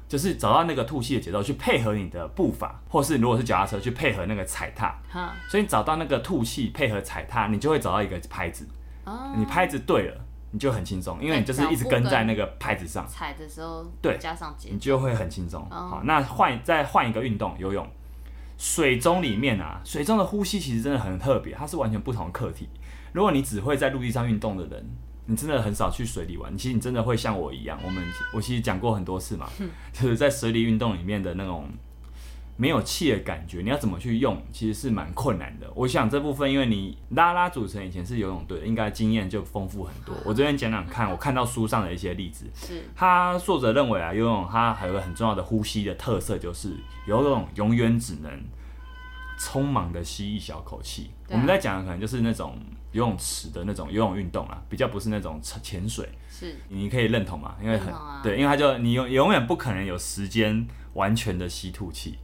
[0.07, 4.95] 就是找到那个吐气的节奏，去配合你的步伐，或是如果是脚踏车，去配合那个踩踏。
[5.09, 8.67] 哈所以你找到那个吐气配合踩踏，你就会找到一个拍子。
[9.05, 13.07] 哦、你拍子对了，你就很轻松，因为你就是一直跟在那个拍子上。
[13.07, 15.61] 踩的时候，对，加上节，你就会很轻松。
[15.71, 17.87] 哦、好，那换再换一个运动，游泳。
[18.57, 22.69] 水中里面啊，水中的呼吸其实真的很特别，它是完全不同的课题。
[23.11, 24.85] 如果你只会在陆地上运动的人。
[25.25, 29.47] 你真的很少去水里玩，其实你真的会像我一样，我们我其实讲过很多次嘛，
[29.93, 31.69] 就是在水里运动里面的那种
[32.57, 35.71] 没有气的感觉，你要怎么去用，其实是蛮困难的。
[35.75, 40.13] 我想这部分，因为你拉拉组成以前是游泳队，应该经验就丰富很多。
[40.25, 46.75] 我这边讲讲看，我看到书上的一些例子，是他作者认为啊，游泳它还有个很重要的呼吸的特色，就是
[47.07, 48.29] 游泳永远只能
[49.39, 51.11] 匆忙的吸一小口气。
[51.27, 52.59] 啊、我们在讲的可能就是那种。
[52.93, 57.55] 游泳池的那种游泳运动啊，比较不是那种潜水，是，你可以认同吗？
[57.61, 62.19] 因为很、啊、对，因为它就你永永远不可能有时间完全的吸吐气，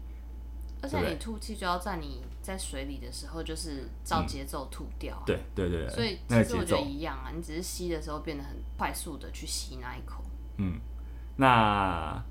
[0.82, 5.38] 而且你吐气就要在你在水里的时候，就是照节奏吐掉、啊嗯。
[5.56, 10.24] 对对对，所以其实我觉得一样啊，你只是吸的时候变得很快速的去吸那一口。
[10.58, 10.80] 嗯，
[11.38, 12.24] 那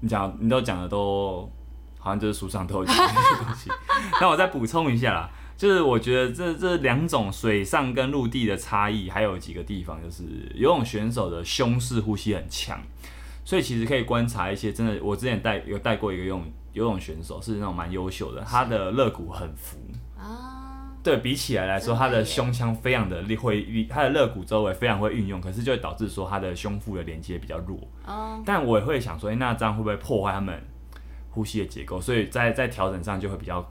[0.00, 1.48] 你讲你都讲的都
[1.98, 3.70] 好像就是书上都有讲的东西，
[4.20, 5.30] 那我再补充一下啦。
[5.56, 12.80] 就是我觉得这这两种水上跟陆地的差异，还有几个地方，就是游泳选手的胸式呼吸很强，
[13.44, 19.78] 所以其实可以观察一些真的，我之前带有带过一个游泳游泳选手，是那种蛮优秀的，他的肋骨很浮
[20.18, 27.78] 啊，对比起来来说，他的胸腔非常的会，他的肋骨周围非常会运用，可是就会导致说他的胸腹的连接比较弱，
[28.44, 30.60] 但我也会想说，哎，那这样会不会破坏他们
[31.30, 32.00] 呼吸的结构？
[32.00, 33.64] 所以在在调整上就会比较。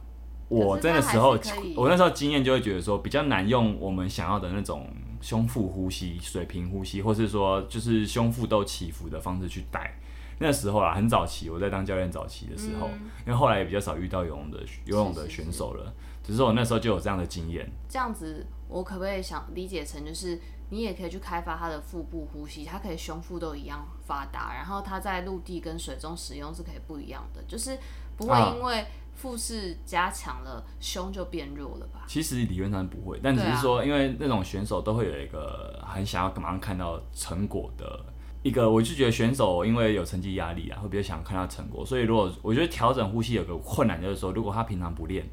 [0.51, 1.29] 我那个时候，
[1.77, 4.85] 我那时候经验就会觉得说比较难用我们想要的那种
[5.21, 9.97] 胸腹呼吸、水平呼吸，或是说就是胸腹都起伏的方式去带。
[10.39, 12.89] 那时候啊，很早期我在当教练早期的时候，
[13.25, 17.71] 因为后来也比较少遇到游泳的游泳的选手了，只是我那时候就有这样的经验。
[17.87, 20.37] 这样子，我可不可以想理解成就是
[20.69, 27.77] 你也可以去开发他的腹部呼吸，他可以胸腹都一样发达，然后他在陆地跟水中使用是可以不一样的，就是
[28.17, 28.83] 不会因为。
[29.21, 32.05] 腹式加强了，胸就变弱了吧？
[32.07, 38.03] 其实理论上不会，但只是说，因为那种选手都会有一个很想要马上看到成果的
[38.41, 41.85] 一个，我就觉得选手因为有成绩压力啊，会比较想看到成果。
[41.85, 45.23] 所以如果我觉得调整呼吸有个困难，就是说，如果他平常不练，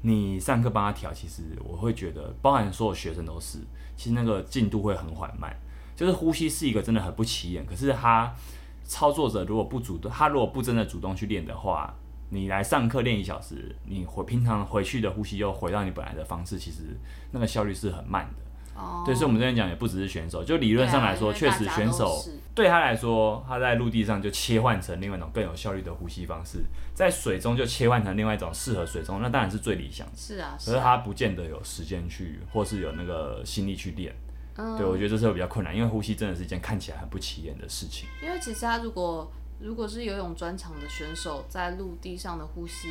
[0.00, 3.58] 你上课帮他调，其实我会觉得，包含所有学生都是，
[3.94, 5.54] 其实那个进度会很缓慢。
[5.94, 8.34] 就是呼吸是一个真的很不起眼，可是他
[8.82, 11.94] 操作者如果不主动，他如果不真的主动去练的话。
[12.30, 16.82] 你来上课练一小时，你回平常回去的呼吸又回到你本来的方式，其实
[17.30, 18.80] 那个效率是很慢的。
[18.80, 22.20] 哦，对，所以我们这边讲也不只是选手，就理论上来说，确实选手
[22.56, 30.12] 对他来说，他在陆地上就切换成另外一种更有效率的呼吸方式，在水中就切换成另外一种适合水中，那当然是最理想的。
[30.16, 34.12] 是啊，可是他不见得有时间去，或是有那个心力去练。
[34.56, 38.08] 嗯，对，我觉得这是会比较困难，因为呼吸真的是一件看起来很不起眼的事情。
[38.20, 42.88] 因为其实他如果如果是游泳专长的选手，在陆地上的呼吸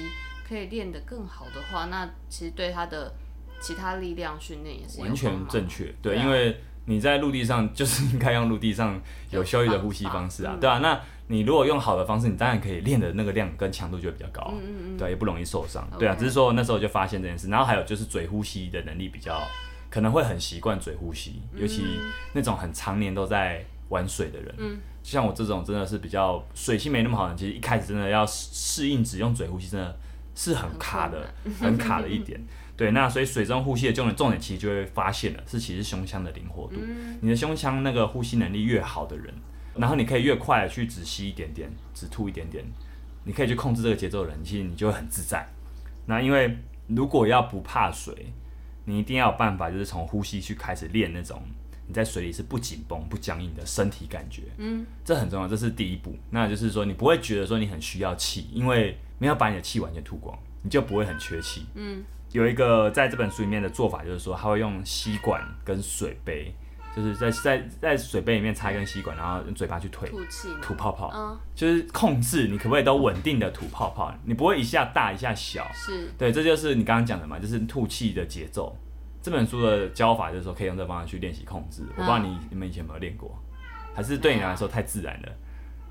[0.48, 3.14] 可以练得更好的话，那其实对他的
[3.62, 5.94] 其他力量训练也是完全正确。
[6.02, 9.00] 对，因为你在陆地上就是应该用陆地上
[9.32, 15.88] 有效率的呼吸方式啊，对啊，那你如果用好的方式，你当然可以练的那个量跟强度就会比较高，嗯嗯嗯，对啊，也不容易受伤。
[15.98, 19.42] 对啊，只是说那时候就发现这件事，然后还有就是嘴呼吸的能力比较
[19.90, 21.84] 可能会很习惯嘴呼吸，尤其
[22.34, 24.56] 那种很常年都在玩水的人。
[24.58, 30.00] 嗯像我这种真的是比较水性没那么好的，其实一开始真的要适应只用嘴呼吸，真的
[30.34, 32.40] 是很卡的，很卡的一点。
[32.78, 36.80] 对，那所以水中呼吸的重点重点其实就会发现了，是其实胸腔的灵活度。
[37.20, 39.34] 你的胸腔那个呼吸能力越好的人，
[39.76, 42.64] 然后你可以越快的去只吸一点点，只吐一点点，
[43.26, 45.46] 你可以去控制这个节奏的人，其实你就会很自在。
[46.06, 48.32] 那因为如果要不怕水，
[48.86, 51.42] 你一定要有办法，就是从呼吸去开始练那种
[51.88, 54.44] 你在水里是不紧绷、不僵硬的身体感觉。
[54.58, 56.16] 嗯，这很重要，这是第一步。
[56.30, 61.66] 那就是说，你不会觉得说你很需要气，因为没有把你的气完全吐光，你就不会很缺气。
[61.76, 66.54] 嗯，有一个在这本书里面的做法，就是说他会用吸管跟水杯。
[66.96, 78.78] 就是在在在水杯里面插一根吸管，然后用嘴巴去推吐气、吐泡泡，嗯，就是控制你可不可以都稳定的吐泡泡，你不会一下大一下小，是对，这就是你刚刚讲的嘛，就是吐气的节奏。
[79.24, 81.84] 这本书的教法就是说可以用这方法去练习控制。
[81.92, 83.36] 我不知道你你们以前有没有练过，
[83.96, 85.30] 还是对你来说太自然了？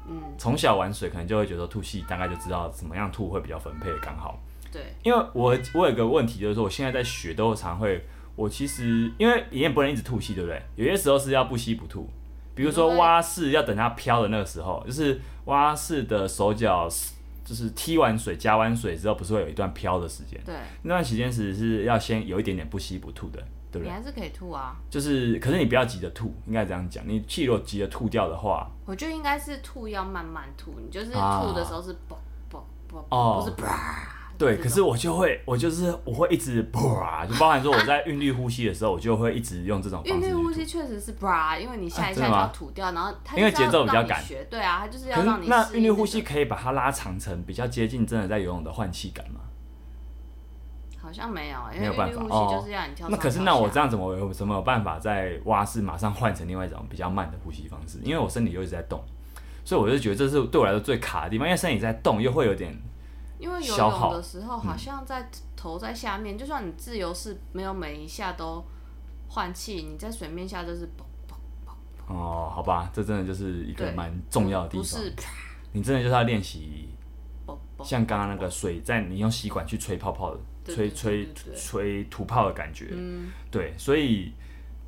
[0.06, 4.38] 嗯，从小玩水可能就会觉得吐气大概就知道怎么样吐会比较分配刚好。
[4.70, 8.04] 对，因为我我有个问题就是说我现在在学都常会。
[8.34, 10.62] 我其实因为你也不能一直吐气，对不对？
[10.74, 12.08] 有些时候是要不吸不吐，
[12.54, 16.88] 比如说蛙式要等它飘的那个时候，就是蛙式的手脚
[17.52, 20.40] 就是踢完水、加完水之后，不是会有一段飘的时间？
[20.42, 23.38] 对，那段时间是是要先有一点点不吸不吐的，
[23.70, 23.88] 对不对？
[23.88, 27.06] 你还是可以吐啊，就是可是你不要急着吐，应该这样讲。
[27.06, 34.21] 你气如果急着吐掉的话，我觉得应该是吐要慢慢吐，你就是吐的时候是啵啵啵，不是啪。
[34.42, 40.26] 对，可是我就会，我就是我会一直 bra， 就包含说我在韵律呼吸的时候，我就会一直用这种方式。
[40.26, 44.20] 韵律呼吸确实是 bra，因为你下一下就要吐掉，啊、然后它因为节奏比较赶。
[44.50, 45.56] 对啊，它就是要让你、这个。
[45.56, 49.40] 那韵律呼吸可以把它拉长成比较接近真的在游泳的换气感吗？
[51.00, 52.64] 好像没有，因为没有办法哦。
[53.08, 57.98] 那可是那我这样怎么有什么有办法在蛙式马上换成另外一种比较慢的呼吸方式？
[58.02, 59.00] 因为我身体又一直在动，
[59.64, 62.76] 所以我就觉得这是对我来说最卡的地方，因为身体在动又会有点。
[63.42, 68.64] 因为游泳的时候，好像在头在下面，嗯、就算你自由式没有每一下都
[69.28, 71.34] 换气，你在水面下就是嘣嘣
[71.66, 72.14] 嘣。
[72.14, 74.80] 哦，好吧，这真的就是一个蛮重要的地方。
[74.80, 75.12] 不是，
[75.72, 76.90] 你真的就是要练习，
[77.82, 80.32] 像刚刚那个水在你用吸管去吹泡泡
[80.64, 82.90] 的，吹吹吹吐泡的感觉。
[82.92, 84.32] 嗯，对，所以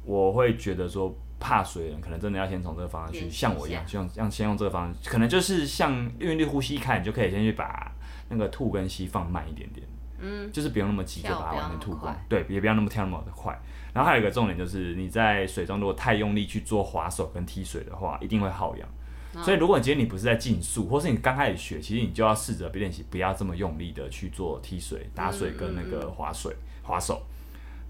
[0.05, 7.91] 我会觉得说，怕水的人可能真的要先从这个方向去，像我一样，像像先用这个方向，可能就是像韵律呼吸，一开始你就可以先去把。
[8.29, 9.87] 那个吐跟吸放慢一点点，
[10.19, 13.59] 嗯，就是不用那么急就把它完全吐光，对，也不要那么跳那么的快。
[13.93, 18.89] 然后还有一个重点就是你在水中如果太用力去做划手跟踢水的话，一定会耗氧。
[19.37, 27.23] 嗯、所以如果你今天你不是在竞速，或是你刚开始学，其实你就要试着练习不要这么用力的去做踢水、打水跟那个划水、划手。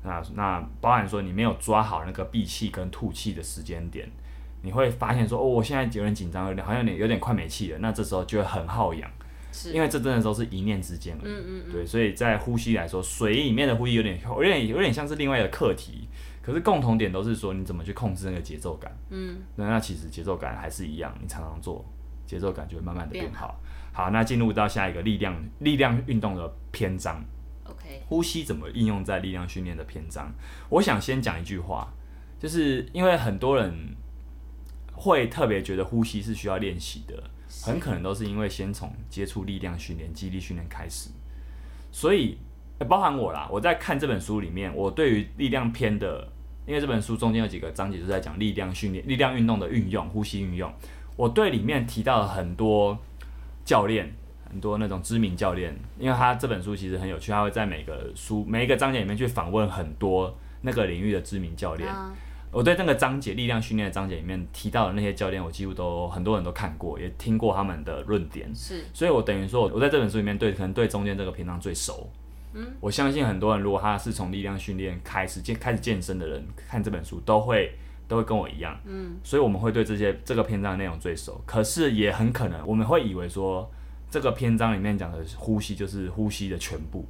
[0.03, 4.07] 那那包含说你没有抓好那个闭气跟吐气的时间点，
[4.61, 9.11] 你会发现说哦，我现在有点紧张，有点好像有点有点快没气了，那这时候就会很耗氧。
[9.73, 16.09] 因为这真的都是一念之间而已，嗯嗯嗯，对，所以在呼吸来说，水里面的呼吸有点有点有点像是另外一个课题，
[16.43, 21.85] 可是共同点都是说你怎么去控制那个节奏感，嗯，那那其实节奏感还是一样，你常常做，
[22.27, 23.61] 节奏感就会慢慢的变好。
[23.93, 27.25] 好，那进入到下一个力量力量运动的篇章
[27.65, 30.33] ，OK，呼吸怎么应用在力量训练的篇章？
[30.69, 31.95] 我想先讲一句话，
[32.41, 33.73] 就是因为很多人
[34.93, 37.31] 会特别觉得呼吸是需要练习的。
[37.63, 41.11] 很可能都是因为先从接触力量训练、肌力训练开始，
[41.93, 42.37] 所以
[42.89, 43.49] 包含我啦。
[43.51, 46.29] 我在看这本书里面，我对于力量篇的，
[46.67, 50.73] 因为这本书中间有几个章节是在讲力量训练、力量运动的运用、呼吸运用。
[51.17, 52.99] 我对里面提到了很多
[53.65, 54.13] 教练，
[54.51, 61.89] 很多那种知名教练，因为他这本书其实很有趣，他会在每个书每一个章节里面去访问很多那个领域的知名教练。
[62.55, 68.49] 我对那个章节力量训练的章节里面提到的那些教练，我几乎都很多人都看过，也听过他们的论点。
[68.55, 72.09] 是，所以我等于说，我在这本书里面对可能对中间这个篇章最熟。
[72.53, 77.73] 嗯，我相信很多人如果他是从力量训练开始健开始健身的人，看这本书都会
[78.07, 78.79] 都会跟我一样。
[78.87, 81.43] 嗯，所以我们会对这些这个篇章的内容最熟。
[81.45, 83.69] 可是也很可能我们会以为说，
[84.09, 87.05] 这个篇章里面讲的呼吸就是呼吸的全部，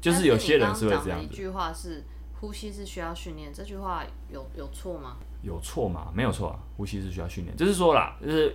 [0.00, 1.24] 就是有些人是会这样子。
[1.24, 2.04] 一句话是。
[2.40, 5.16] 呼吸是需要训练，这句话有有错吗？
[5.42, 6.12] 有错吗？
[6.14, 7.56] 没有错啊，呼吸是需要训练。
[7.56, 8.54] 就是说啦，就是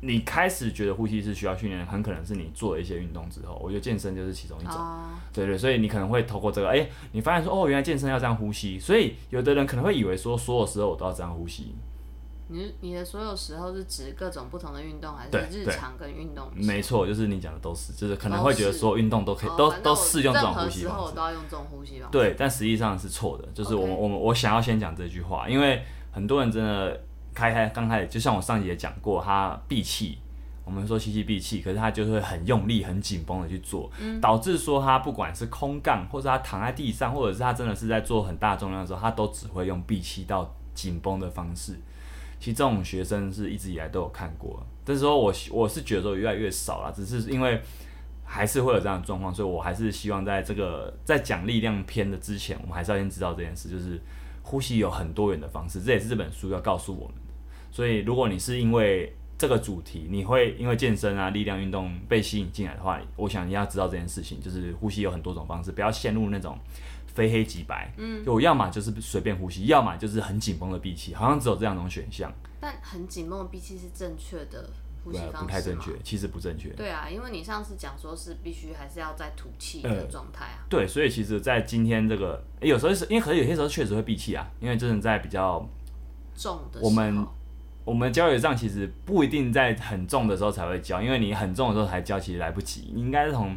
[0.00, 4.74] 你开始觉得呼吸是需要训练，很可能是你做了一些运动之后，我觉得健身就是其中一种。
[4.74, 11.74] 哦、对，对对，所以你可能会透过这个，哎、欸，你发现说，哦，原来健身要这样呼吸，所以有的人可能会以为说，所有时候我都要这样呼吸。
[12.52, 16.50] 你你的所有时候是指各种不同的运动，还是日常跟运动？
[16.54, 20.80] 没错，就是你讲的都是，就是可能会觉得所有运动都可以，都都适用这种呼吸方式。
[20.80, 22.12] 时候我都要用这种呼吸方式。
[22.12, 23.46] 对，但实际上是错的。
[23.54, 25.80] 就是我们我们我想要先讲这句话，因为
[26.10, 27.00] 很多人真的
[27.32, 30.18] 开开刚开始，就像我上集也讲过，他闭气，
[30.64, 33.88] 我们说吸气闭气，可是他就会很用力、很紧绷的去做，
[34.20, 41.78] 导致说他不管是空杠，或者他躺在地上，或者是他真的是在做很大重量的时候，他都只会用闭气到紧绷的方式。
[42.40, 47.60] 其实这种学生是一直以来都有看过，但是说我我是觉得说越来越少了，只是因为
[48.24, 54.00] 还是会有这样的状况，所以我还是希望在这个在讲力量篇的之前，我们还是要先知道这件事，就是
[54.42, 57.34] 呼吸有很多元的方式，这也是这本书要告诉我们的。
[57.70, 66.58] 所以如果你是因为这个主题，你会因为健身啊、力量运动被吸引进来的话，我想你要知道这件事情，就是呼吸有很多种方式，不要陷入那种
[67.14, 67.92] 非黑即白。
[67.96, 72.32] 嗯，就我要么就是随便呼吸，要么就是很紧绷的闭气，好像只有这两种选项。
[72.60, 74.70] 但很紧绷的闭气是正确的
[75.04, 75.40] 呼吸方式吗？
[75.42, 76.68] 不太正确，其实不正确。
[76.70, 80.66] 对啊，因为你上次讲说是必须还是要在吐气的状态啊、呃。
[80.68, 85.66] 对，所以其实，在今天这个，有时候是因为可能有些时候确实会闭气啊，因为真的在比较
[86.34, 87.26] 重的我们。
[87.82, 92.92] 我们教学上其实不一定在很重的时候才会教，因为你很重的时候才教，其实来不及。
[92.94, 93.56] 你应该是从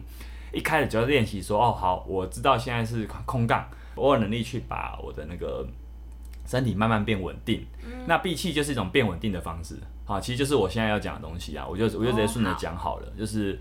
[0.53, 5.67] 一开始就要练习说，哦，好，我知道现在是空杠，我有能力去把我的那个
[6.45, 7.65] 身体慢慢变稳定。
[7.83, 13.59] 嗯、那闭气就是一种变稳定的方式，好，其实就是我现在要讲的东西啊，我就我就直接顺着讲好了，哦、好就是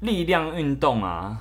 [0.00, 1.40] 力量运动啊，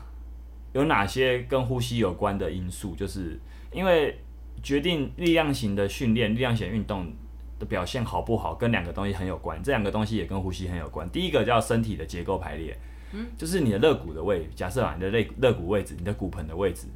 [0.74, 2.96] 有哪些跟呼吸有关的因素？
[2.96, 3.40] 就是
[3.72, 4.20] 因为
[4.64, 7.12] 决定力量型的训练、力量型运动。
[7.58, 11.10] 的表现好不好，跟两个东西很有关，这两个东西也跟呼吸很有关。
[11.10, 12.78] 第一个叫身体的结构排列，
[13.16, 16.88] 嗯，就是你的肋骨的位置，假设啊，你的肋肋骨位置，你的骨盆的位置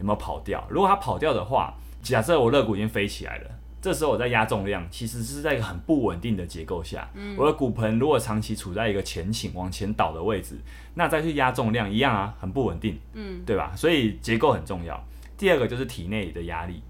[0.00, 0.66] 有没有跑掉？
[0.68, 3.50] 如果它跑掉的话，假设我肋骨已经飞起来了，
[3.80, 10.56] 这时候我在压重量，其实是在一个很不稳定的结构下，嗯，我的骨盆如果长期处在一个前倾往前倒的位置，
[10.94, 13.72] 那再去压重量一样啊，很不稳定，嗯，对吧？
[13.76, 15.02] 所以结构很重要。
[15.36, 16.82] 第二个就是体内的压力，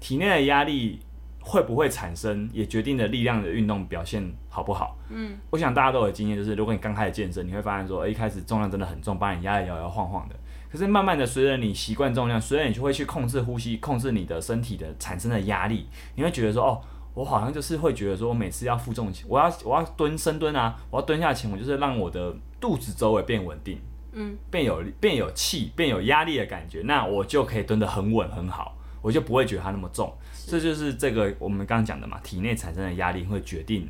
[0.00, 1.00] 体内的压力。
[1.46, 4.96] 会不会产生，也决定了力量的运动表现好不好。
[5.10, 10.34] 嗯，我想大家都有经验，就是如果你刚开始健身，你会发现说，哎，一开始重量真的很重，把你压得摇摇晃晃的。
[10.72, 15.86] 可是慢慢的，随着你习惯重量，随着你就会去控制呼吸，控制你的身体的产生的压力，
[16.16, 16.80] 你会觉得说，哦，
[17.12, 23.78] 我好像就是会觉得说，我每次要负重前，我要我要蹲深蹲啊，我要蹲下前，我就是让我的肚子周围变稳定，
[24.12, 30.12] 嗯，变有变有气，变有压力的感觉，那我就可以蹲得很稳很好，我就不会觉得它那么重。
[30.46, 33.88] 这就是这个我们刚刚讲的嘛，体内产生的压力会决定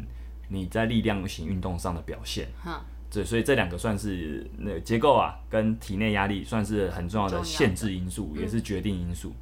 [0.49, 2.49] 你在力量型运动上的表现。
[2.63, 9.33] 哈，对，所以这两个算是那个结构啊，跟体内压力算是很重要的限制因素，也是决定因素。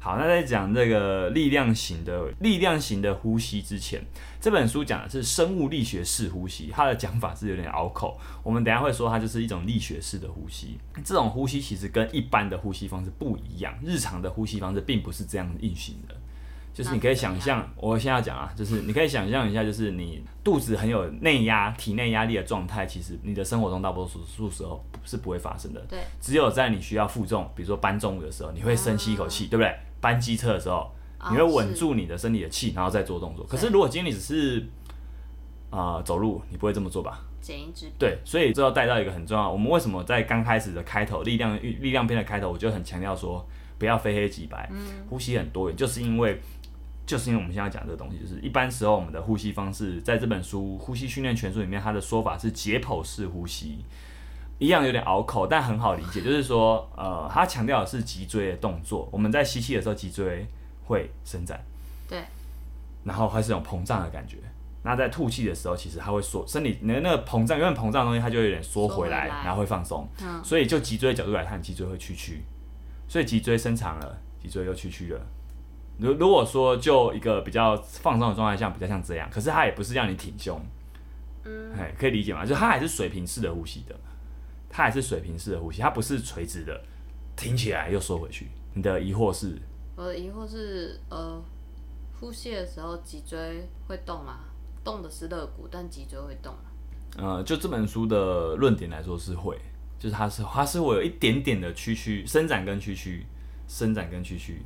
[0.00, 4.00] 好，那在讲这个力量型的力量型的呼吸之前，
[4.40, 8.18] 这本书讲的是生物力学式呼吸，它的讲法是有点拗口。
[8.44, 10.78] 我们等下会说它就是一种力学式的呼吸。
[11.04, 16.14] 这种呼吸其实跟一般的呼吸方式不一样，日常的呼吸方式并不是这样运行的。
[16.78, 25.80] 就是你可以想象，我现在要讲啊，就是你可以想象一下，就是你肚子很有内压、体内压力的状态，其实你的生活中大多数时候是不会发生的。
[25.88, 29.74] 对，只有在你需要负重，比如说搬重物的时候，你会深吸一口气，对不对？
[30.00, 30.88] 搬机车的时候，
[31.32, 33.44] 你会稳住你的身体的气，然后再做动作。
[33.46, 34.64] 可是如果今天你只是
[35.70, 37.24] 啊、呃、走路，你不会这么做吧？
[37.40, 37.86] 减一支。
[37.98, 43.44] 对，所以这要带到一个很重要，我们为什么在刚开始的开头力量力量篇的开头，我就很强调说
[43.78, 44.70] 不要非黑即白，
[45.10, 46.40] 呼吸很多元，就是因为。
[47.08, 53.78] 就是因为我们现在讲这个东西，就是一般时候我们的呼吸方式，在这本书《呼吸训练全书》里面，它的说法是解剖式呼吸，
[54.58, 56.20] 一样有点拗口，但很好理解。
[56.20, 59.08] 就是说，呃，它强调的是脊椎的动作。
[59.10, 60.46] 我们在吸气的时候，脊椎
[60.84, 61.58] 会伸展，
[62.06, 62.22] 对，
[63.04, 64.36] 然后还是有膨胀的感觉。
[64.82, 70.06] 那在吐气的时候，其实它会缩，身体你的那个膨胀，因为膨胀的东西，它就有点缩回来，然后会放松。
[70.22, 72.42] 嗯，所以就脊椎的角度来看，脊椎会屈曲，
[73.08, 75.20] 所以脊椎伸长了，脊椎又屈曲了。
[75.98, 80.60] 如如果说就一个比较放松的状态下，比较像这样，可是它也不是让你挺胸，
[81.44, 82.46] 嗯，哎，可以理解吗？
[82.46, 83.94] 就它还是水平式的呼吸的，
[84.70, 86.80] 它还是水平式的呼吸，它不是垂直的，
[87.36, 88.46] 挺起来又缩回去。
[88.74, 89.58] 你的疑惑是？
[89.96, 91.42] 我的疑惑是，呃，
[92.20, 94.38] 呼吸的时候脊椎会动吗？
[94.84, 96.60] 动的是肋骨，但脊椎会动吗？
[97.16, 99.58] 呃，就这本书的论点来说是会，
[99.98, 103.26] 就是它是它是会有一点点的屈曲，伸展跟屈曲，
[103.66, 104.62] 伸展跟屈曲。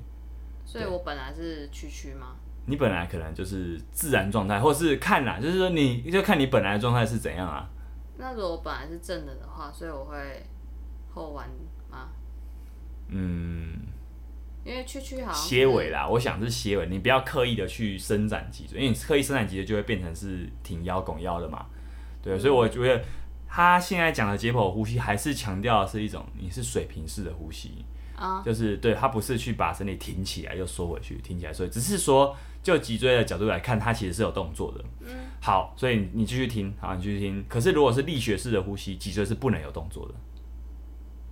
[0.64, 2.36] 所以我本来是屈曲吗？
[2.64, 7.68] 你本来可能就是自然状态，或是看啦，就是说你就看你本来的状态是怎样啊。
[8.16, 10.16] 那如果我本来是正的的话，所以我会
[11.12, 11.48] 后弯
[11.90, 12.08] 吗？
[13.08, 13.74] 嗯，
[14.64, 21.66] 因为屈曲好像些微啦，我想是些微，你不要刻意的去伸展脊椎，因为你刻意伸展脊椎就会变成是挺腰拱腰的嘛。
[22.22, 23.04] 对，嗯、所以我觉得
[23.48, 27.84] 他现在讲的解剖呼吸还是强调的是一种你是水平式的呼吸。
[28.44, 34.84] 就是对，它不是去把身体挺起来又缩回去，挺起来，所以只是说就脊椎的角度来看，它其实是有动作的。
[35.00, 35.08] 嗯，
[35.40, 37.44] 好，所以你继续听，好，你继续听。
[37.48, 40.14] 可是如果是力学式的呼吸，脊椎是不能有动作的，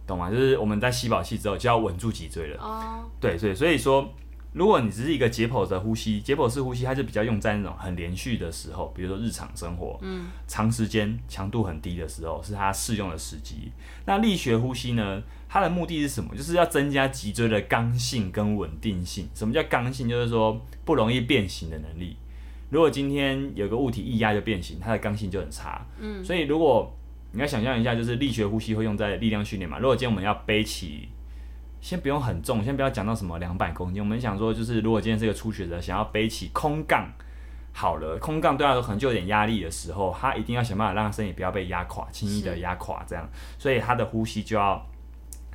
[0.07, 0.31] 懂吗？
[0.31, 2.61] 就是我们在吸饱气之后就要稳住脊椎了。
[2.61, 4.13] 哦，对，所以所以说
[4.53, 13.71] 如果你只是一个解剖的呼吸，解剖式呼吸，它是比较用在那种很连续的时候，比如说日常生活，嗯，长时间强度很低的时候，是它适用的时机。
[14.07, 15.23] 那力学呼吸呢？
[15.53, 16.33] 它的目的是什么？
[16.37, 19.29] 就是要增加脊椎的刚性跟稳定性。
[19.35, 20.09] 什么叫刚性？
[20.09, 22.17] 就是说不容易变形的能力。
[22.71, 25.85] 如果今天有个物体一压就变形，它的刚性就很差。
[25.99, 26.97] 嗯，所以如果
[27.33, 29.81] 你要想象一下，就是力学呼吸会用在力量训练嘛。
[29.81, 31.09] 如果今天我们要背起
[31.81, 34.01] 先不用很重，先不要讲到什么两百公斤。
[34.01, 37.11] 我们想说，就是如果今天是一个初学者，想要背起空杠，
[37.73, 43.29] 好了，空杠对他来说可能就有点压力的时候，他一定要想办法让他身体不要被压垮，轻易的压垮这样。
[43.59, 44.87] 所以他的呼吸就要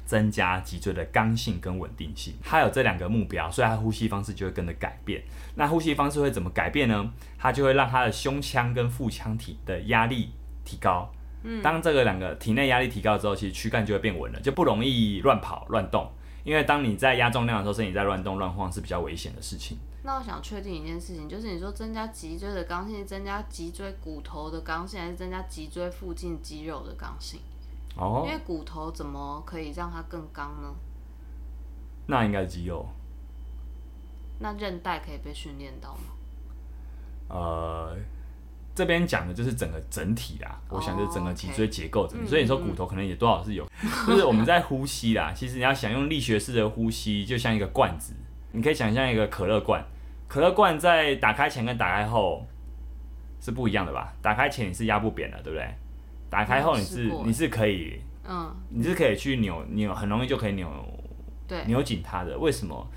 [0.05, 2.33] 增加脊椎的刚性跟稳定性。
[2.43, 5.23] 他有这两个目标，所以他呼吸方式就会跟着改变。
[5.55, 7.11] 那呼吸方式会怎么改变呢？
[7.37, 10.29] 他就会让他的胸腔跟腹腔体的压力
[10.63, 11.11] 提高。
[11.61, 16.11] 当这个两个体内压力提高之后，其实躯干就会变稳了，就不容易乱跑乱动。
[16.43, 19.77] 因为当你在压重量的时候，身体在乱动乱晃是比较危险的事情。
[20.03, 27.39] 那我想确定一件事情，就是你说增加脊椎的刚性，增加脊椎骨头的刚性，还是增加脊椎附近肌肉的刚性？
[27.97, 30.73] 哦，因为骨头怎么可以让它更刚呢？
[32.07, 32.87] 那应该是肌肉。
[34.39, 36.01] 那韧带可以被训练到吗？
[37.29, 37.95] 呃。
[38.75, 42.29] 这边讲的就是整个整体啦，oh, 我想就是整个脊椎结构整体，okay.
[42.29, 45.31] 所以你说骨头可能也多少是有，嗯、 就是我们在呼吸啦。
[45.33, 48.13] 其实你要想用力学式的呼吸，就像一个罐子，
[48.51, 49.81] 你可以想象一个可乐罐，
[50.27, 52.45] 可乐罐在打开前跟打开后
[53.39, 54.13] 是不一样的吧？
[54.21, 55.73] 打开前你是压不扁的，对不对？
[56.29, 60.67] 打开后你是你是可以，嗯，你是可以去扭扭，很容易就可以扭，
[61.47, 62.37] 对，扭紧它的。
[62.37, 62.87] 为什么？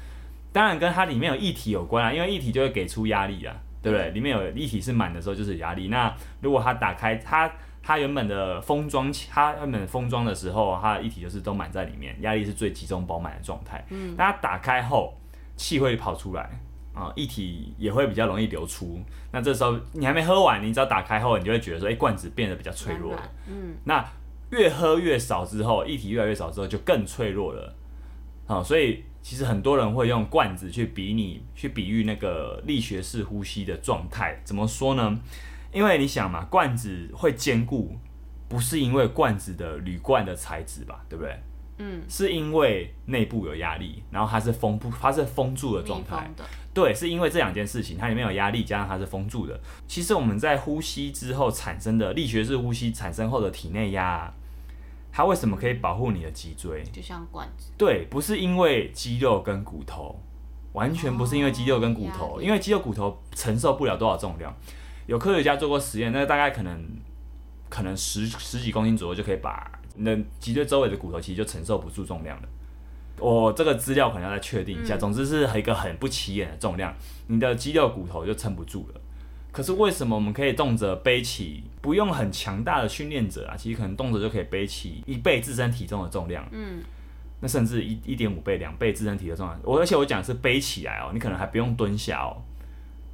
[0.52, 3.54] 当然跟它里面有液体有关啊，因为液体就会给出压力啊。
[3.80, 4.10] 对不对？
[4.10, 5.86] 里面有液体是满的时候就是压力。
[5.86, 7.48] 那如果它打开，它
[7.80, 13.82] 它原本的封装，它原本封装的时候，它的液体就是都满在里面，压力是最集中饱满的状态。
[13.90, 14.16] 嗯。
[14.18, 15.16] 那它打开后，
[15.54, 16.50] 气会跑出来
[16.98, 18.98] 啊，液体也会比较容易流出。
[19.32, 23.22] 那这时候你还没喝完，你只要打开后，你就会觉得说，哎，罐子变得比较脆弱了。
[23.46, 23.76] 嗯。
[23.84, 24.04] 那
[24.50, 27.74] 越喝越少之后，液体越来越少之后，就更脆弱了。
[28.46, 29.04] 好，所以。
[29.20, 34.40] 其实很多人会用罐子去比拟，去比喻那个力学式呼吸的状态。
[34.42, 35.18] 怎么说呢？
[35.70, 37.96] 因为你想嘛，罐子会坚固，
[38.48, 41.04] 不是因为罐子的铝罐的材质吧？
[41.10, 41.36] 对不对？
[41.78, 46.30] 嗯，是因为内部有压力，然后它是封不，它是封住的状态。
[46.74, 49.60] 对，是因为这两件事情，它里面有压力，加上它是封住的。
[49.86, 54.32] 其实我们在呼吸之后产生的力学式呼吸产生后的体内压。
[55.10, 56.84] 它为什么可以保护你的脊椎？
[56.92, 57.72] 就像罐子。
[57.76, 60.20] 对，不是因为肌肉跟骨头，
[60.74, 64.54] 完全不是因为肌肉跟骨头，哦、因为肌肉骨头承受不了多少重量。
[65.06, 66.86] 有科学家做过实验，那大概可能
[67.68, 72.48] 可能十十几公斤左右就可以把你的脊椎周围的骨头其实就承受不住重量了。
[73.18, 74.94] 我这个资料可能要再确定一下。
[74.94, 76.94] 嗯、总之是一个很不起眼的重量，
[77.26, 79.00] 你的肌肉骨头就撑不住了。
[79.50, 83.56] 可是为什么我们可以动辄背起不用很强大的训练者啊？
[83.56, 86.46] 其实可能动辄就可以背起一倍自身体重的重量。
[86.52, 86.80] 嗯，
[87.40, 89.58] 那甚至一一点五倍、两倍自身体的重量。
[89.64, 92.36] 我而且我讲是背起来哦，你可能还不用蹲下哦。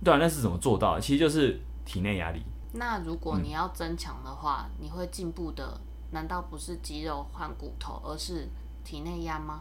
[0.05, 1.01] 对啊，那是怎么做到的？
[1.01, 2.43] 其实就是体内压力。
[2.75, 5.81] 那如果你要增强的话，嗯、你会进步的，
[6.15, 8.49] 难道不是肌肉换骨头，而是
[8.83, 9.61] 体内压吗？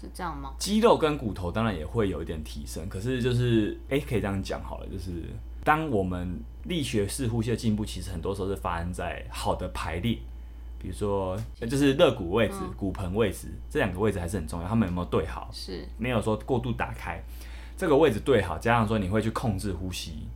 [0.00, 0.54] 是这样吗？
[0.58, 5.22] 肌肉跟骨头当然也会有一点提升，可是就是哎、欸，可以这样讲好了，就是。
[5.62, 10.18] 当我们力学式呼吸的进步，其实很多时候是发生在好的排列，
[10.78, 11.38] 比如说
[11.68, 15.50] 就是肋骨位置、嗯、骨盆位置这两个位置还是很重要，他们有没有对好？
[15.52, 17.22] 是，没有说过度打开，
[17.76, 20.26] 这个位置对好，加上说你会去控制呼吸，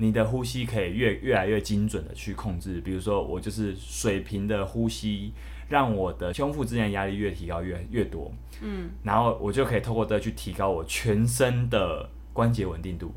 [0.00, 2.80] 你的呼吸可以越越来越精准的去控制。
[2.80, 5.32] 比如说我就是水平的呼吸，
[5.68, 8.32] 让我的胸腹之间的压力越提高越越多，
[8.62, 13.12] 嗯，然后我就可以透过这去提高我全身的关节稳定度。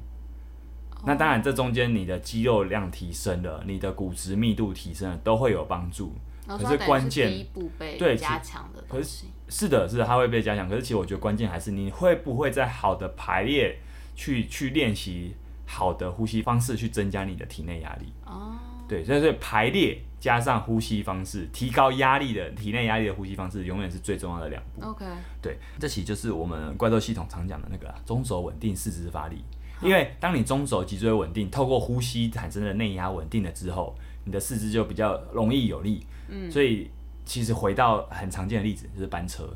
[1.05, 6.13] 那当然，这中间你的肌肉量提升了，你的骨质密度提升了，都会有帮助。
[6.45, 7.45] 可是关键，
[7.97, 9.27] 对，加强的东西。
[9.47, 10.67] 是的，是的，它会被加强。
[10.67, 13.79] 可是其实我觉得关键还是你会不会在好的排列
[14.15, 15.35] 去去练习
[15.73, 18.13] 好的呼吸方式，去增加你的体内压力。
[18.25, 18.53] 哦。
[18.87, 24.85] 对，所以所以排列加上呼吸方式，提高压力的体内压力的呼吸方式，永远是最重要的两步。
[24.85, 25.05] OK。
[25.41, 29.43] 对，这其实就是我们怪兽系统常讲的那个中轴稳定，四肢发力。
[29.81, 33.95] 因为当你中轴脊椎稳定，透过呼吸产生的内压稳定了之后，
[34.25, 36.05] 你的四肢就比较容易有力。
[36.29, 36.91] 嗯，所以
[37.25, 39.49] 其实回到很常见的例子，就是班车。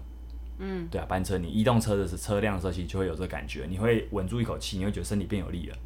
[0.60, 5.78] 嗯，对啊，班车你移动车的是车辆的时候，其实就会有这个感觉，你会稳住一口气，你会觉得身体变有力了。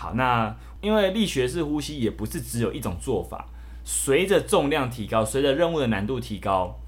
[0.00, 3.46] 好，那因为力学式呼吸也不是只有一种做法，
[3.84, 6.78] 随着重量提高，随着任务的难度提高，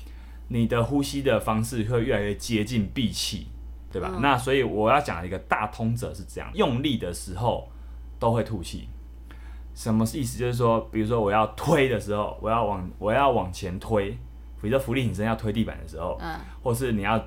[0.48, 3.46] 你的呼吸的方式会越来越接近闭气。
[3.92, 4.10] 对吧？
[4.14, 7.68] 嗯、那所以我要讲的一个大通者是这样：用力的时候
[8.18, 8.88] 都会吐气。
[9.74, 10.38] 什么意思？
[10.38, 14.18] 就是说，比如说我要推的时候，我要往我要往前推，比
[14.62, 17.22] 如说浮力挺身要推地板的时候，嗯，或是你要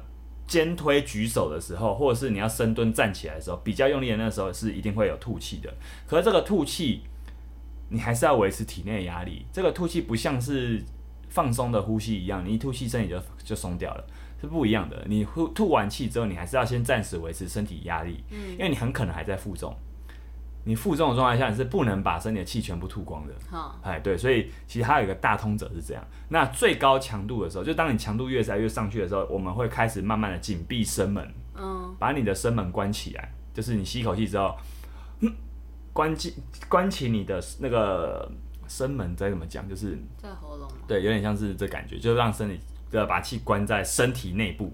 [0.47, 5.73] 肩推举手的时候，或者是你要深蹲站起来的时候，比较用力的那个时候是一定会有吐气的。
[6.07, 7.01] 可是这个吐气，
[7.89, 9.45] 你还是要维持体内压力。
[9.51, 10.83] 这个吐气不像是
[11.29, 14.03] 放松的呼吸一样，你一吐气身体就就松掉了，
[14.39, 15.03] 是不一样的。
[15.07, 19.75] 你呼吐完气之后，你还是要先暂时维持身体压力，嗯，因为你很可能还在负重。
[20.65, 23.33] 你负重的状态下，你是不能把身体的气全部吐光的。
[23.49, 26.03] 好，哎，对，所以其实它有一个大通者是这样。
[26.29, 34.55] 那最高强度的时候，就当你强度越来越上去的时候，我们会开始慢慢的紧闭声门，嗯，把你的声门关起来，就是你吸一口气之后，
[35.19, 35.31] 嗯，
[35.93, 36.33] 关起
[36.67, 38.29] 关起你的那个
[38.67, 42.59] 声门，再怎么讲，就是在喉咙，对，有点像是这感觉，就是让身体
[42.89, 44.73] 的把气关在身体内部，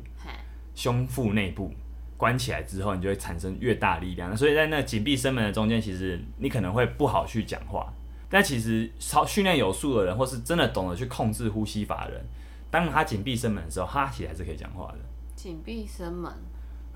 [0.73, 1.73] 胸腹内部。
[2.21, 4.37] 关起来之后，你就会产生越大力量。
[4.37, 7.91] 所以在那紧闭声门的中间，其实你可能会不好去讲话。
[8.29, 12.23] 但其实操训练有素的人，或是真的懂得去控制呼吸法的人，
[12.69, 14.99] 当他紧闭声门的时候，他其实还是可以讲话的。
[15.35, 16.31] 紧闭声门，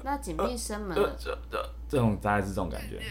[0.04, 3.02] 那紧闭声门的、呃呃呃、这种大概是这种感觉。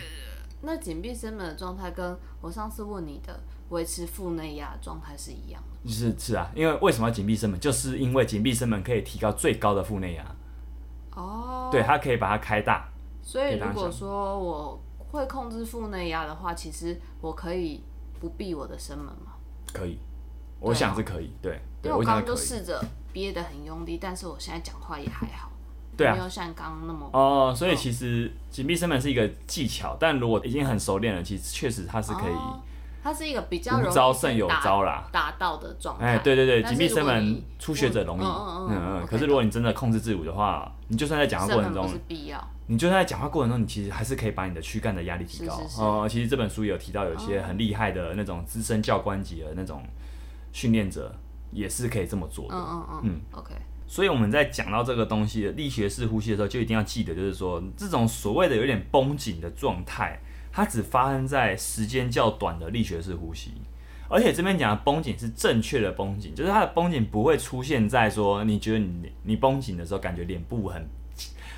[0.62, 5.90] 那紧闭声门的状态，跟我上次问你的维持腹内压状态是一样的。
[5.90, 7.58] 是是啊，因为为什么要紧闭声门？
[7.58, 10.24] 就是因为紧闭声门可以提高最高的腹内压。
[11.14, 12.88] 哦，对，它可以把它开大。
[13.22, 17.82] 所以如果说我会控制腹内压的话，其实我可以
[18.20, 19.32] 不闭我的声门吗？
[19.72, 19.98] 可以，
[20.60, 21.30] 我想是可以。
[21.40, 25.50] 对，因为我刚刚就试着憋得很用力，但是我现在讲话也还好，
[25.96, 27.08] 对啊，没有像刚刚那么。
[27.12, 32.34] 哦，所以其实紧闭声门是一个技巧，但如果已经很熟练了，其实确实它是可以。
[33.04, 36.06] 它是一个比较容招胜有招啦，达到的状态。
[36.06, 39.06] 哎，对对对，紧闭声门初学者容易，嗯嗯。
[39.06, 41.86] 可是如果你真的控制自如的话，你就算在讲话过程中，
[42.66, 45.60] 你就算在讲话过程中，你其实还是可以把你的躯干的压力提高。
[45.78, 49.82] 哦，其实这本书也有提到，有些很厉害的那种资深教官级的那种
[50.52, 51.14] 训练者，
[51.52, 52.56] 也是可以这么做的。
[52.56, 53.00] 嗯嗯嗯。
[53.02, 53.54] 嗯，OK。
[53.86, 60.18] 所以我们在讲到这个东西的力学式呼吸的时候，就一定要记得，就是说这种所谓的有点绷紧的状态。
[60.54, 63.50] 它只发生在时间较短的力学式呼吸，
[64.08, 70.88] 而且这边讲的绷紧是正确的绷紧，就是它的绷紧不会出现在说你觉得你你绷紧的时候感觉脸部很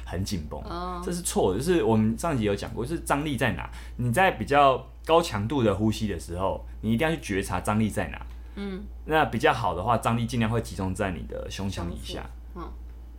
[0.06, 0.62] 很紧绷，
[1.04, 1.58] 这是错的。
[1.58, 3.68] 就是我们上集有讲过，就是张力在哪？
[3.96, 8.26] 你在比较高强度的呼吸的时候，你一定要去觉察张力在哪。
[8.54, 12.24] 嗯，那比较好的话，张力尽量会集中在你的胸腔以下。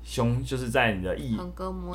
[0.07, 1.37] 胸就是在你的腋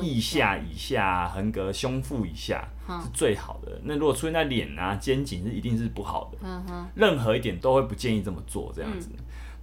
[0.03, 3.81] 腋下以下，横膈胸腹以下是最好的。
[3.83, 6.37] 那如果出现在脸啊、肩颈是一定是不好的。
[6.93, 9.09] 任何一点都会不建议这么做，这样子。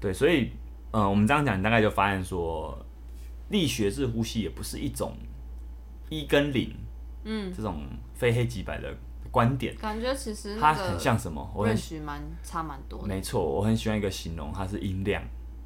[0.00, 0.50] 对，所以，
[0.90, 2.76] 嗯，我们这样讲，你大概就发现说，
[3.50, 5.14] 力学式呼吸也不是一种
[6.08, 6.74] 一跟零，
[7.22, 7.84] 嗯，这种
[8.14, 8.92] 非黑即白的
[9.30, 9.76] 观点。
[9.76, 11.48] 感觉其实它很像什么？
[11.54, 13.00] 我很喜欢差蛮多。
[13.06, 15.22] 没错，我很喜欢一个形容，它是音量，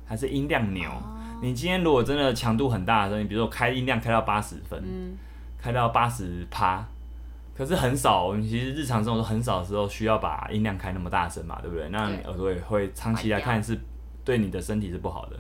[0.07, 0.91] 它是音量牛。
[1.43, 5.15] 你今天如果真的强度很大的时候，你比如说开音量开到八十分，嗯、
[5.59, 6.83] 开到八十趴，
[7.55, 11.89] 可是很少，我们其实日常生活中很少的时候需要把音量开那么大声嘛，对不对？
[11.91, 13.79] 那你耳朵也会长期来看是
[14.25, 15.37] 对你的身体是不好的。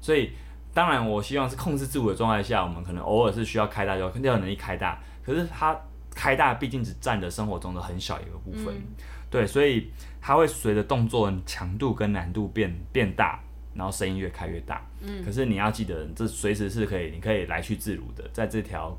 [0.00, 0.32] 所以
[0.74, 5.00] 当然我希望是控制自我的状态下，我们可能偶尔是需要开大，就肯定有能力开大。
[5.24, 5.74] 可是它
[6.14, 8.82] 开大毕竟只占着生活中的很小一个部分，嗯、
[9.30, 9.90] 对，所以
[10.20, 13.40] 它会随着动作强度跟难度变变大。
[13.76, 18.96] 然后声音越开越大，嗯，可是你要记得，这随时是可以，你可以来去自如的，在这条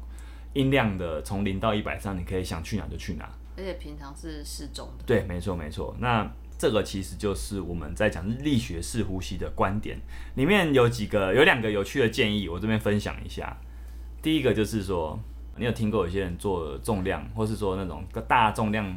[0.54, 5.04] 音量的从零到一百上，你可以想去哪就去哪，而且平常是适中的。
[5.06, 5.96] 对，没错没错。
[6.00, 10.00] 那这个其实就是我们在讲力学式呼吸的观点，
[10.36, 13.56] 里面有几个有两个有趣的建议，我这边分享一下。
[14.22, 15.20] 第一个就是说，
[15.56, 18.96] 你有听过有些人做重量，或是说那种大重量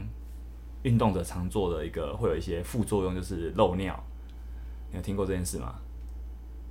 [0.83, 4.03] 运动者常做的一个，会有一些副作用，就是漏尿。
[4.91, 5.75] 你有听过这件事吗？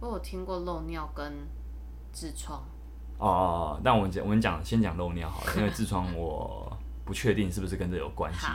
[0.01, 1.33] 我有听过漏尿跟
[2.13, 2.57] 痔疮。
[3.17, 6.71] 哦哦哦，那我们讲，我们讲先讲漏尿好了，因为痔疮我
[7.03, 8.47] 不确定是不是跟这有关系。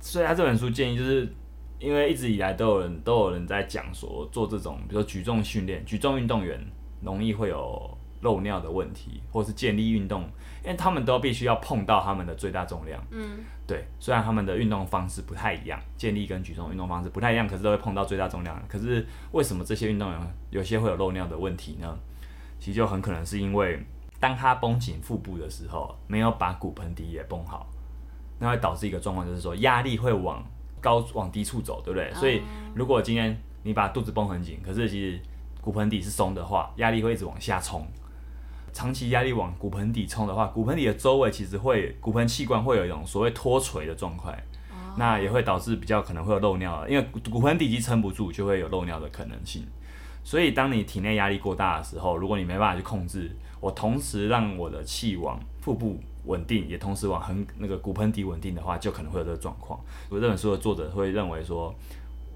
[0.00, 1.34] 所以他这本书建议就是，
[1.78, 6.60] 因为一直以来都有人都有人在讲说，做这种比如说举重训练、举重运动员
[7.00, 10.28] 容易会有漏尿的问题，或是健力运动。
[10.66, 13.38] 因为他们都必须要碰到他们的最大重量，嗯，
[13.68, 18.60] 对，虽然他们的运动方式不太一样，健力跟举重运动方式不太一样，可是都会碰到最大重量。
[18.66, 21.96] 可是为什么这些运动员有些会有漏尿的问题呢？
[22.58, 23.80] 其实就很可能是因为
[24.18, 27.68] 当他绷紧腹部的时候，没有把骨盆底也绷好，
[28.40, 30.44] 那会导致一个状况，就是说压力会往
[30.80, 32.12] 高往低处走，对不对？
[32.12, 32.42] 所以
[32.74, 35.20] 如果今天你把肚子绷很紧，可是其实
[35.60, 37.86] 骨盆底是松的话，压力会一直往下冲。
[38.76, 44.30] 长期压力往骨盆底冲的话，骨盆底的周围其实会骨盆器官会有一种所谓脱垂的状态，
[44.68, 49.66] 哦、那也会导致比较可能会有漏尿，因为骨盆底肌撑不住，就会有漏尿的可能性。
[50.22, 59.80] 所以当你体内压力过大的时候，如果你没办法去控制，我同时让我的气往腹部稳定，也同时往横那个骨盆底稳定的话，就可能会有这个状况。
[60.10, 61.74] 我这本书的作者会认为说，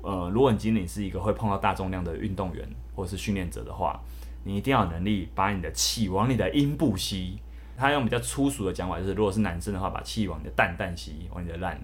[0.00, 4.00] 呃，如果你仅仅是一个会碰到大重量的运动员或是训练者的话，
[4.44, 7.40] 你一定要有能力把你的气往你的阴部吸。
[7.76, 11.80] 他用比较粗俗的讲法，就是如果是男生的话，把气往你的蛋蛋吸，往你的懒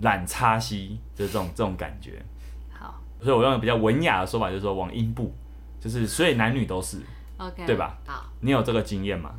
[0.00, 2.24] 懒叉吸，就是这种这种感觉。
[2.70, 5.34] 好，所以我用比较文雅的说法，就是说往阴部，
[5.80, 7.02] 就是所以男女都是
[7.38, 7.98] ，OK，对吧？
[8.06, 9.34] 好，你有这个经验吗？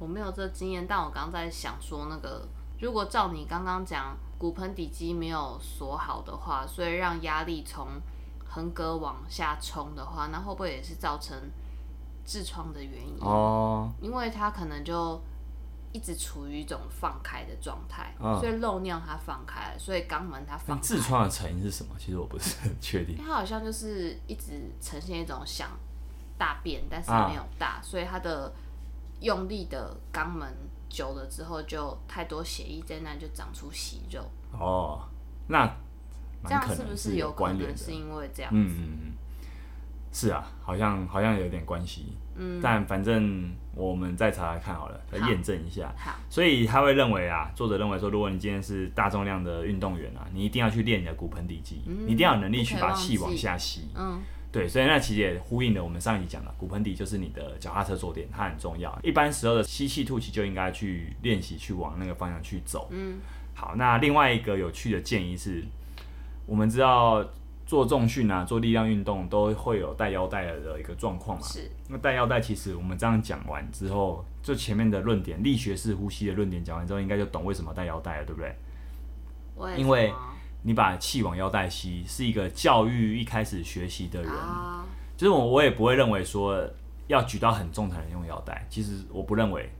[0.00, 2.44] 我没有这个经验，但我刚刚在想说，那个
[2.80, 7.86] 如果照你刚刚讲，骨盆底肌没有锁好的话，所以让压力从
[8.44, 11.36] 横膈往下冲的话，那会不会也是造成
[12.28, 13.16] 痔疮的原因？
[13.20, 15.18] 哦，因为他可能就
[15.92, 20.82] 一直处于一种放开的状态，哦、所以漏尿它放开了，所以肛门它放开。
[20.82, 21.94] 痔疮的成因是什么？
[21.98, 23.16] 其实我不是很确定。
[23.16, 25.70] 它好像就是一直呈现一种想
[26.36, 28.52] 大便，但是没有大，啊、所以它的
[29.20, 30.46] 用力的肛门
[30.90, 34.22] 久了之后，就太多血液在那，就长出息肉。
[34.52, 35.08] 哦，
[35.48, 35.66] 那
[36.44, 38.58] 这样是不是有可能是因为这样子？
[38.58, 39.12] 嗯嗯嗯，
[40.12, 42.06] 是啊，好像好像有点关系。
[42.40, 45.92] 嗯，但反正我们再查查看好了，来验证一下。
[45.98, 53.88] 好，所以他会认为啊，作者认为说，如果你今天是大重量的运动员啊，你一定要去练你的骨盆底肌，嗯、你一定要有能力去把气往下吸。
[53.96, 54.20] 嗯，
[54.52, 58.96] 对，所以那其实也呼应了我们上一集讲的，骨盆底就是你的脚踏车坐垫，它很重要。
[59.02, 62.88] 一般时候的吸气吐气就应该去练习，去往那个方向去走。
[62.92, 63.18] 嗯，
[63.52, 65.64] 好，那另外一个有趣的建议是，
[66.46, 67.28] 我们知道。
[67.68, 71.44] 做重训啊，做力量运动都会有带腰带的一个状况嘛。
[71.46, 71.70] 是。
[71.86, 78.56] 那带腰带其实我们这样讲完之后，就前面的论点，力学式呼吸的论点讲完之后，应该就懂为什么带腰带了，对不对？
[79.56, 80.10] 为因为
[80.62, 86.66] 你把气往腰带吸，是一个教育一开始学习的人，啊、就是我我也不会认为说
[87.06, 89.70] 要举到很重才能用腰带，其实我不认为。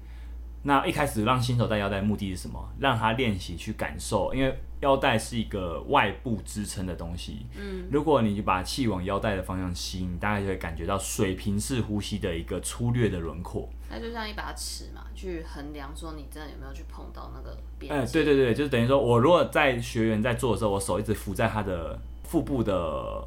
[0.69, 2.63] 那一开始让新手戴腰带目的是什么？
[2.79, 7.47] 让他练习去感受，因为腰带是一个外部支撑的东西。
[7.59, 13.67] 嗯，如果你把气往腰带的方向吸，你大概就会感觉到水平式呼吸的一个粗略的轮廓。
[13.89, 17.91] 那就像一把尺嘛，去衡量说你真的有没有去碰到那个边。
[17.91, 23.27] 哎、欸，对对对，就是等于说我如果在学员在做的时候，我手一直扶在他的腹部的。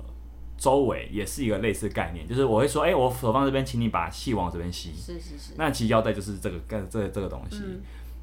[0.62, 4.93] 周围也是一个类似概念，就是我会说，哎、欸，我手放这边，请你把气往这边吸。
[4.93, 5.53] 是是是。
[5.57, 7.82] 那其实腰带就是这个这这这个东西，嗯、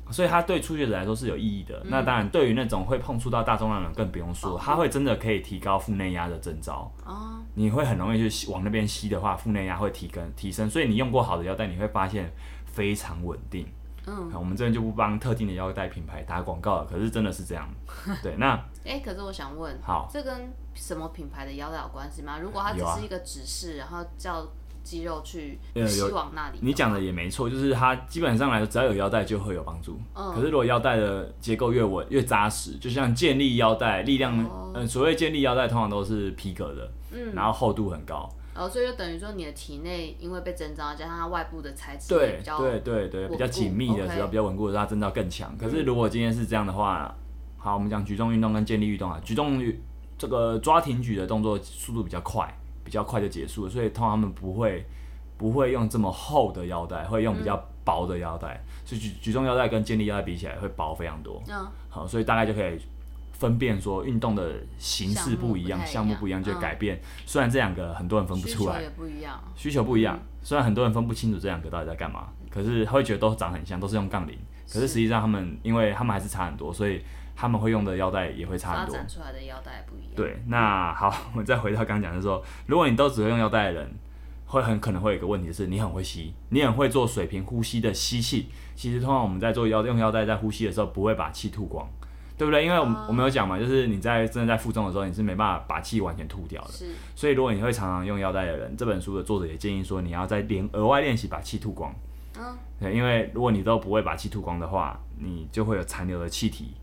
[0.09, 1.77] 所以它对初学者来说是有意义的。
[1.81, 6.89] 嗯、那当然，对于那种会碰触到大重量的人更不用说，它会真的可以提高腹内压的征兆。
[7.05, 7.43] 哦。
[7.55, 12.33] 你会很容易去往那边吸的话，腹内压会提根提升，所以你用过好的腰带，你会发现
[12.67, 13.67] 非常稳定。
[14.07, 17.69] 嗯，我们这边就不帮特定的腰带品牌打广告了，可是真的是这样。
[18.23, 18.53] 对，那
[18.85, 22.39] 哎、欸，可是我想问，好，这跟什么品牌的腰带有关系吗？
[22.41, 24.47] 如果它只是一个指示，啊、然后叫
[24.83, 30.01] 肌肉去吸往那里，你讲的也没错，就是它基本上来说，只要有腰带就会有帮助。
[30.15, 38.27] 嗯，可是如果腰带的结构越稳越扎实，就像建立腰带，力量，哦、嗯，所谓建立腰带通常都是皮革的，嗯，然后厚度很高。
[38.55, 45.57] 哦，所以就等于说你的体内因为被增张，加上它外部的材质对对对对，比较紧密的时候，比较稳固的时候，它征召更强。
[45.57, 47.15] 可是如果今天是这样的话，
[47.57, 49.63] 好，我们讲举重运动跟健力运动啊，举重
[50.19, 52.53] 这个抓挺举的动作速度比较快，
[52.85, 54.85] 比较快就结束了，所以通常他们不会
[55.39, 58.63] 不会用这么厚的腰带，会用比较薄的腰带。
[58.85, 61.43] 所以举举重腰带跟健力腰带比起来会薄非常多。
[61.49, 62.79] 嗯，好，所以大概就可以。
[63.39, 66.97] 分辨说运动的形式不一样，项目不一样，就改变。
[66.97, 69.41] 嗯、虽然这两个很多人分不出来，需求也不一样。
[69.55, 74.37] 需求不一样，嗯、虽然很多人分不清楚这两个到底在干嘛，可是会觉得都长很像，都是用杠铃。
[74.67, 77.01] 可是实际上他们，因为他们还是差很多，所以
[77.41, 78.97] 他们会用的腰带也会差很多。
[78.97, 80.11] 发展出来的腰带也不一样。
[80.17, 83.95] 对，那好，我们再回到刚刚讲的说，如果你都只会用腰带的人，
[84.47, 88.49] 会很可能会有一个问题是，你很会吸，你很会做水平呼吸的吸气。
[88.75, 91.89] 其实通常我们在做腰用腰带在呼吸的时候，不会把气吐光。
[92.37, 92.65] 对不对？
[92.65, 96.71] 因为我们我们有讲嘛，就是你在真的在负重的时候，你是没办法把气完全吐掉的。
[96.71, 96.87] 是。
[97.17, 101.93] 所以如果你会常常用腰带的人，这本书的作者也建议说，你要再练额外练习把气吐光。
[102.39, 102.57] 嗯。
[102.79, 106.77] 对，因为如果你都不会把气吐光的话，你就会有残留的气体，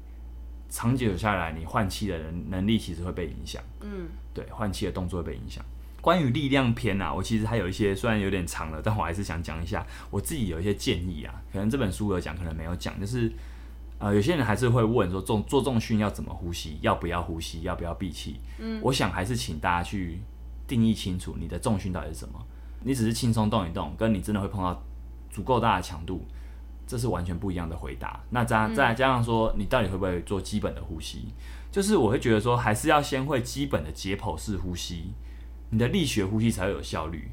[0.75, 3.63] 长久下来，你换气的人能力其实会被影响。
[3.79, 4.07] 嗯。
[4.33, 5.63] 对，换气的动作会被影响。
[6.01, 13.31] 关于力量篇啊，我其实还有一些虽然有点长了，但我还是想讲一下我自己有一些建议啊，可能这本书有讲，可能没有讲，就是。
[13.97, 16.77] 呃，有些人还是会问说，重做重训要怎么呼吸？
[16.81, 17.61] 要不要呼吸？
[17.61, 18.41] 要不要闭气？
[18.59, 20.19] 嗯，我想还是请大家去
[20.67, 22.45] 定义清楚你的重训到底是什么。
[22.83, 24.83] 你只是轻松动一动，跟你真的会碰到
[25.31, 26.25] 足够大的强度，
[26.87, 28.21] 这是完全不一样的回答。
[28.29, 31.27] 那再再加上说，你到底会不会做基本的呼吸？
[31.71, 35.13] 就是我会觉得说，还是要先会基本的解剖式呼吸，
[35.69, 37.29] 你的力学呼吸才会有效率。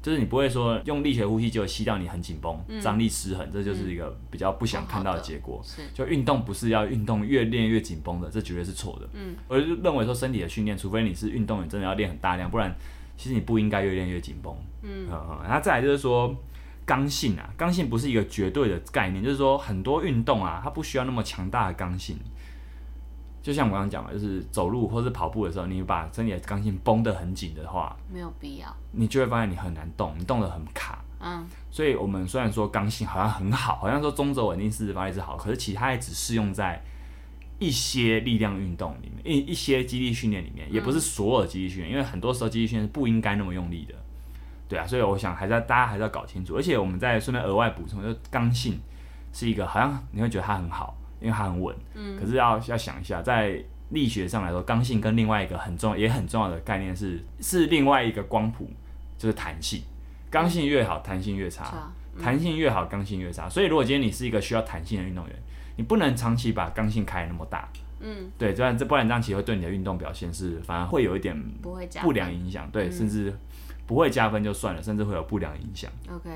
[0.00, 5.64] 就是你不会说用力学呼吸就吸到你很紧绷、张力失衡，这就是一个比较不想看到的结果。
[5.94, 9.08] 就运动不是要运动越练越紧绷的，这绝对是错的。
[9.14, 12.76] 嗯，我就认为说身体的训练，除非你是运动员，真的要练很大量，不然
[13.16, 14.54] 其实你不应该越练越紧绷。
[14.82, 16.36] 嗯，然后再来就是说
[16.86, 22.16] 刚性啊，刚性不是一个绝对的概念，就是说很多运动啊，它不需要那么强大的刚性。
[23.42, 31.04] 就像我刚刚讲的，就是走路或是跑步的时候，你把身体的刚性绷得很紧的话，没有必要，你就会发现你很难动，你动得很卡。
[31.20, 36.82] 嗯，所以我们虽然说刚性好像很好，好像说中轴稳定式发力是好，可是其他也只适用在
[37.58, 43.94] 一些力量运动里面，一一些肌力训练里面，也不是所有的肌力训练，因为很多时候肌力训练是不应该那么用力的。
[44.68, 48.78] 对啊，所以我想还是要大家还是要搞清楚，而且我们再顺便额外补充，就是刚性
[49.32, 50.96] 是一个好像你会觉得它很好。
[51.20, 53.58] 因为它很稳，嗯，可是要要想一下，在
[53.90, 58.68] 力学上来说，刚性跟另外一个很重要也很重要的概念是是另外一个光谱，
[59.16, 59.80] 就是弹性。
[60.28, 61.64] 刚性越好，弹性越差；
[62.22, 63.48] 弹性越好，刚性越差。
[63.48, 65.36] 所以如果今天你是一个需要弹性的运动员，
[65.76, 67.66] 你不能长期把刚性开那么大，
[68.00, 71.34] 嗯，对，这样这不然这样其实会对你的运动表现是反而会有一点
[72.02, 73.34] 不良影响，对，甚至
[73.86, 75.90] 不会加分就算了，甚至会有不良影响。
[76.10, 76.30] OK，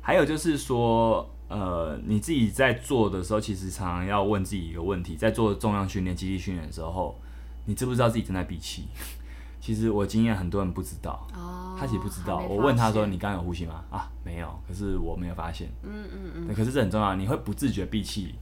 [0.00, 1.28] 还有就是说。
[1.48, 7.20] 呃，你自己在做的时候，其实常常要问自己一个问题：在做重量训练、肌力训练的时候，
[7.66, 8.88] 你知不知道自己正在闭气？
[9.60, 12.38] 其实我经验很多人不知道，哦、他其实不知道。
[12.38, 14.48] 我问他说：“你刚刚有呼吸吗？”啊，没有。
[14.66, 15.68] 可是我没有发现。
[15.82, 16.54] 嗯嗯嗯。
[16.54, 18.34] 可是这很重要，你会不自觉闭气，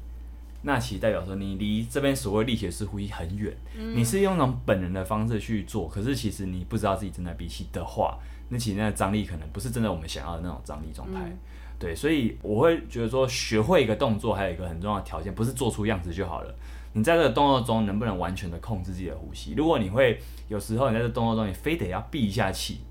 [0.63, 3.55] 那其实代表说你离这边所谓力学式呼吸很远。
[3.79, 11.21] 嗯、你是用那种本能的方式去做，可是其实你不知道自己正在闭气的话，那其实那张力可能不是真的我们想要的那种张力状态。
[11.25, 11.39] 嗯
[11.81, 16.55] 对，所以我会觉得说，学会一个动作还有一个很重要的条件，不是做出样子就好了。
[16.93, 19.55] 你在这个动作中能不能完全的控制自己的呼吸？
[19.57, 22.83] 如果你会有时候你在这动作中你非得要闭一下气，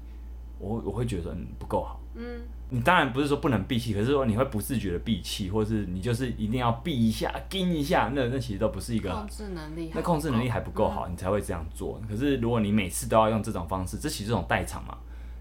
[0.57, 2.01] 我我会觉得你不够好。
[2.15, 11.99] 嗯，你当然不是说不能闭气，可是说你会不自觉的闭气，或是你就是一定要闭一下、盯一下，那那其实都不是一个控制能力，那控制能力还不够好，嗯、你才会这样做。
[12.07, 14.97] 可是如果你每次都要用这种方式，这其实这种代偿嘛，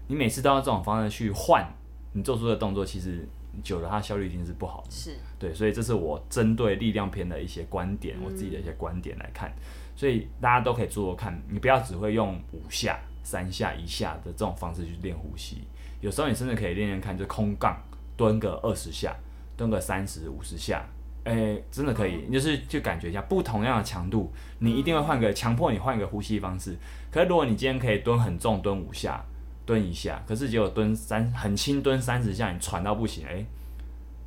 [0.07, 1.67] 你每次都要这种方式去换
[2.13, 3.27] 你做出的动作，其实。
[3.63, 4.91] 久了，它效率一定是不好的。
[4.91, 9.51] 是对，所以这是我针对力量篇的一些观点，嗯、我自己的一些观点来看。
[9.97, 15.63] 所以大家都可以做做看，你不要只会用五下、三下、一下的这种方式去练呼吸。
[16.01, 17.77] 有时候你甚至可以练练看，就空杠
[18.15, 19.15] 蹲个二十下，
[19.57, 20.85] 蹲个三十五十下，
[21.23, 22.25] 哎、欸，真的可以。
[22.27, 26.77] 你就是去感觉一下不同样的强度，你一定会换个强迫你换一个呼吸方式。
[27.11, 29.23] 可是如果你今天可以蹲很重，蹲五下。
[29.65, 33.45] 蹲一下，可是结果蹲三很轻蹲三十下，你喘到不行，哎、欸，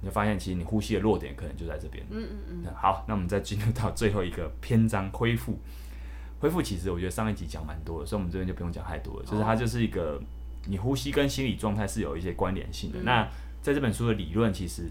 [0.00, 2.06] 你就发现其实你呼吸的弱点可能就在这边。
[2.10, 2.74] 嗯嗯嗯。
[2.76, 5.58] 好，那我们再进入到最后一个篇章恢复。
[6.38, 9.26] 恢复其实我觉得上一集讲蛮多的，所以我们这边就不用讲太多了。
[9.26, 10.22] 就是它就是一个
[10.66, 13.00] 你呼吸跟心理状态是有一些关联性的。
[13.00, 13.28] 嗯、那
[13.60, 14.90] 在这本书的理论，其实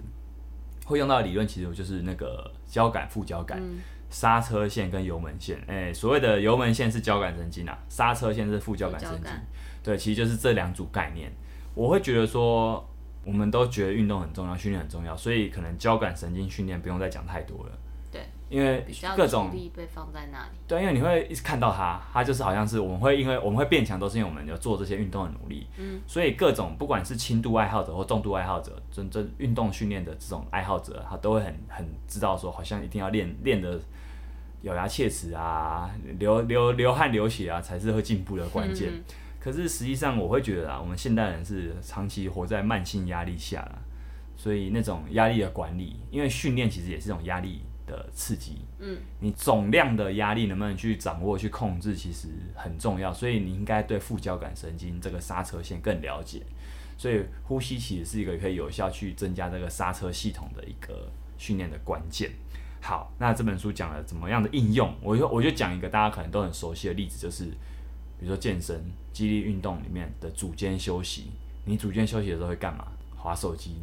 [0.85, 3.61] 会用到的理论，其实就是那个交感副交感、
[4.09, 5.57] 刹、嗯、车线跟油门线。
[5.67, 9.31] 哎、欸，所谓的油门线是交感神经啊，刹车线是副交感神经。
[9.83, 11.31] 对，其实就是这两组概念。
[11.73, 12.85] 我会觉得说，
[13.23, 17.71] 我们都觉得运动很重要，训练很重要，所以可能交感神经训练不用再讲太多了。
[18.51, 18.85] 对，因为
[19.15, 20.51] 各种力被放在那里。
[20.67, 25.65] 对，因为你会一直看到他，他就是好像是我们会因为我们会变强，都是因为我们有做这些运动的努力。
[25.77, 26.01] 嗯。
[26.05, 33.79] 所以各种不管是轻度爱好者或重度爱好者，真正运动训练的这种爱好者，他都会很很知道说，好像一定要练练的
[34.63, 35.89] 咬牙切齿啊，
[36.19, 38.89] 流流流汗流血啊，才是会进步的关键。
[38.91, 39.03] 嗯
[39.43, 43.81] 可是实际上，我会觉得啊，我们现代人是长期活在慢性压力下了，
[44.37, 48.57] 所以那种压力的管理，因为训练其实也是一种压力的刺激。
[48.79, 53.13] 嗯，你总量的压力能不能去掌握、去控制，其实很重要。
[53.13, 56.41] 所以你应该对副交感神经这个刹车线更了解。
[56.97, 62.31] 所以呼吸其实是一个可以有效去增加这个刹车系统的一个训练的关键。
[62.81, 67.51] 好，那这本书讲了怎么样的应用，我就我就讲一个大家可能都很熟悉的例子，就是。
[68.19, 68.79] 比如说健身、
[69.11, 71.31] 肌力运动里面的组间休息，
[71.65, 72.85] 你组间休息的时候会干嘛？
[73.17, 73.77] 划手机？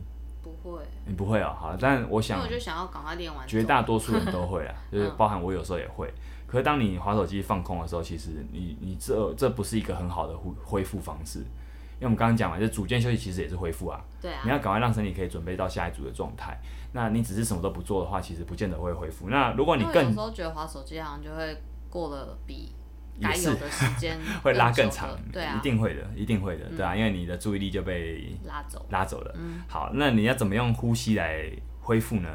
[0.62, 0.82] 不会。
[1.06, 3.46] 你不会哦，好，但我想，我就想要赶快练完。
[3.46, 6.08] 绝大多数人都会啊， 就是包含我有时候也会。
[6.08, 14.00] 嗯、可是当你滑手机放空的时候，其实你你这这不是一个很好的恢恢复方式，因为我们刚刚讲嘛，就组间休息其实也是恢复啊。
[14.20, 14.40] 对啊。
[14.44, 16.58] 你要赶快让身体可以准备到下一组的状态。
[16.92, 19.28] 那你只是什么都不做的话，其实不见得会恢复。
[19.28, 21.56] 那如果你更有时候觉得滑手机好像就会
[21.90, 22.72] 过了比。
[23.20, 29.34] 该有的时间 会拉更长，对啊，一定会的，一定会的，对啊，因为你的注意力就被拉走拉走了。
[29.38, 31.50] 嗯好，那你要怎么用呼吸来
[31.80, 32.28] 恢复呢？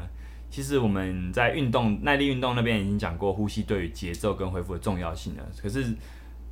[0.50, 5.42] 其实我们在运动耐力运动那边已经讲过呼吸对于节奏跟恢复的重要性了。
[5.60, 5.84] 可是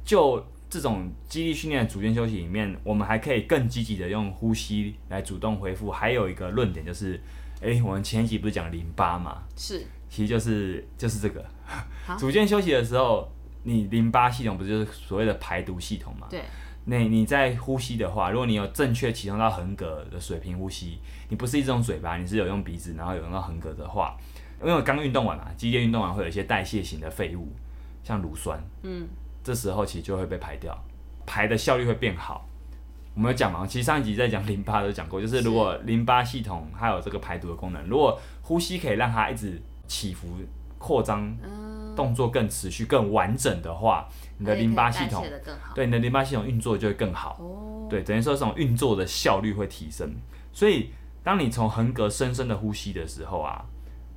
[0.04, 5.90] 就这种肌力训练的组间休息里面，我们还可以更积极的用呼吸来主动恢复。
[5.90, 7.20] 还有一个论点就是，
[7.60, 9.42] 诶，我们前一集不是讲淋巴嘛？
[9.56, 11.44] 是，其实就是就是这个
[12.18, 13.30] 组间休息的时候。
[13.64, 16.26] 你淋巴系统不就是所谓的排毒系统嘛？
[16.30, 16.42] 对。
[16.84, 20.98] 那你在呼吸的话，如果你有正确启动到横膈的水平呼吸，
[21.28, 24.16] 你不是一直用嘴巴，你是有用鼻子，然后有用到横膈的话，
[24.60, 27.52] 因为我刚运动完嘛，激烈运动完会有一些代谢型的废物，
[28.02, 29.06] 像乳酸，嗯，
[29.44, 30.76] 这时候其实就会被排掉，
[31.24, 32.48] 排的效率会变好。
[33.14, 33.64] 我们有讲嘛？
[33.64, 40.26] 其实上一集在讲淋巴都讲过，就是如果淋巴系统还有这个排毒的功能，如果呼吸可以让它一直起伏
[40.78, 41.32] 扩张。
[41.44, 45.24] 嗯动作更持续、更完整的话，你的淋巴系统
[45.74, 47.38] 对你的淋巴系统运作就会更好。
[47.40, 50.14] 哦、对，等于说这种运作的效率会提升。
[50.52, 50.90] 所以，
[51.22, 53.64] 当你从横膈深深的呼吸的时候啊，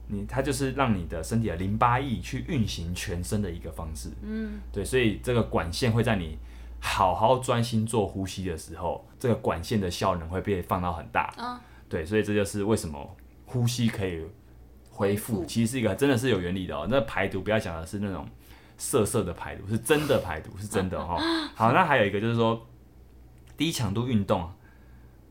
[0.08, 4.10] 你它就是让你的身体的淋巴液去运行全身的一个方式。
[4.22, 6.38] 嗯，对，所以这个管线会在你
[6.80, 11.34] 好好专心做呼吸的时候，这个管线的效能会被放到很大。
[11.38, 13.16] 嗯、对，所以这就是为什么
[13.46, 14.22] 呼吸可以。
[14.96, 16.88] 恢复其实是一个真的是有原理的哦。
[16.90, 18.26] 那排毒不要讲的是那种
[18.78, 21.18] 色色的排毒，是真的排毒，是真的哈。
[21.54, 22.66] 好，那还有一个就是说
[23.58, 24.50] 低强度运动，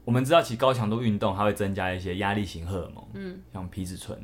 [0.05, 4.23] 我们知道其实高强度运动它会增加一些压力型荷尔蒙，嗯，像皮质醇。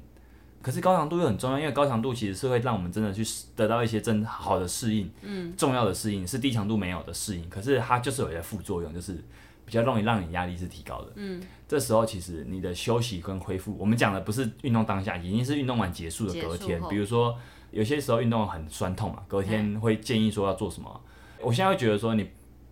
[0.61, 3.25] 可是高强度又很重要，因为高强度其实是会让我们真的去
[3.57, 7.49] 得到一些真好的适应，嗯，重要的适应是低强度没有的适应。
[7.49, 9.25] 可是它就是有一些副作用，就是。
[9.71, 16.83] 比较容易让你压力是提高的，嗯，这时候其实你的休息跟恢复，我们讲的不是运动当下，已经是运动完结束的隔天。
[16.89, 17.39] 比如说
[17.71, 21.05] 有些时候运动很酸痛嘛，隔天会建议说要做什么？
[21.39, 22.29] 嗯、我现在会觉得说，你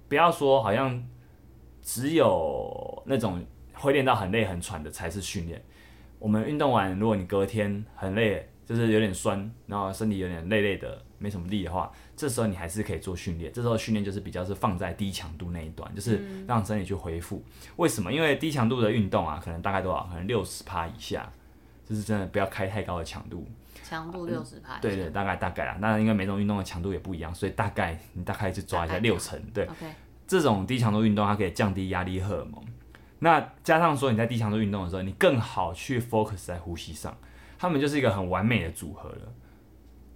[0.08, 1.00] 不要说好像
[1.80, 3.40] 只有那种
[3.74, 5.64] 会练到很累很喘的才是训练。
[6.18, 11.92] 我们运动完，如果你隔天很累，就是有点酸，然后身体有点累累的，没什么力的话。
[12.18, 17.40] 这时候你还是可以做训练，这时候训练就是比较是放在低强度那一段，就是让身体去恢复。
[17.76, 18.12] 为什么？
[18.12, 20.08] 因为低强度的运动啊，可能大概多少？
[20.10, 21.30] 可能六十趴以下，
[21.88, 23.46] 就是真的不要开太高的强度。
[23.84, 24.78] 强度六十趴。
[24.80, 25.76] 对对，大概大概啦。
[25.80, 29.40] 那因为每种运动的强度也不一样，所以大概你大概就抓一下六成。
[29.54, 29.64] 对。
[29.66, 29.92] Okay.
[30.26, 32.62] 这种低强度运动它可以降低压力荷尔蒙，
[33.20, 37.16] 那加上说你在低强度运动的时候，你更好去 focus 在呼吸上，
[37.58, 39.32] 他们就是一个很完美的组合了。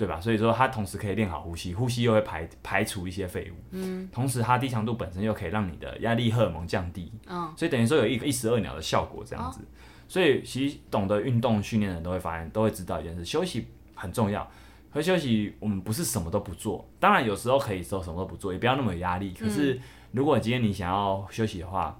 [0.04, 0.20] 对吧？
[0.20, 9.60] 所以说它同时可以练好呼吸，呼吸又会排排除一些废物，嗯，同时它低强度本身又可以让你的压力荷尔蒙降低，嗯，所以等于说有一个一石二鸟的效果这样子。
[9.60, 9.64] 哦、
[10.08, 14.50] 所以其实懂得运动训练的人都会发现，都会知道一件事：休息很重要。
[14.90, 19.32] 和休息，我们不是什么都不做，当然有时候可以说什么都不做，也不要那么有压力。
[19.32, 19.80] 可是
[20.10, 21.96] 如果今天你想要休息的话，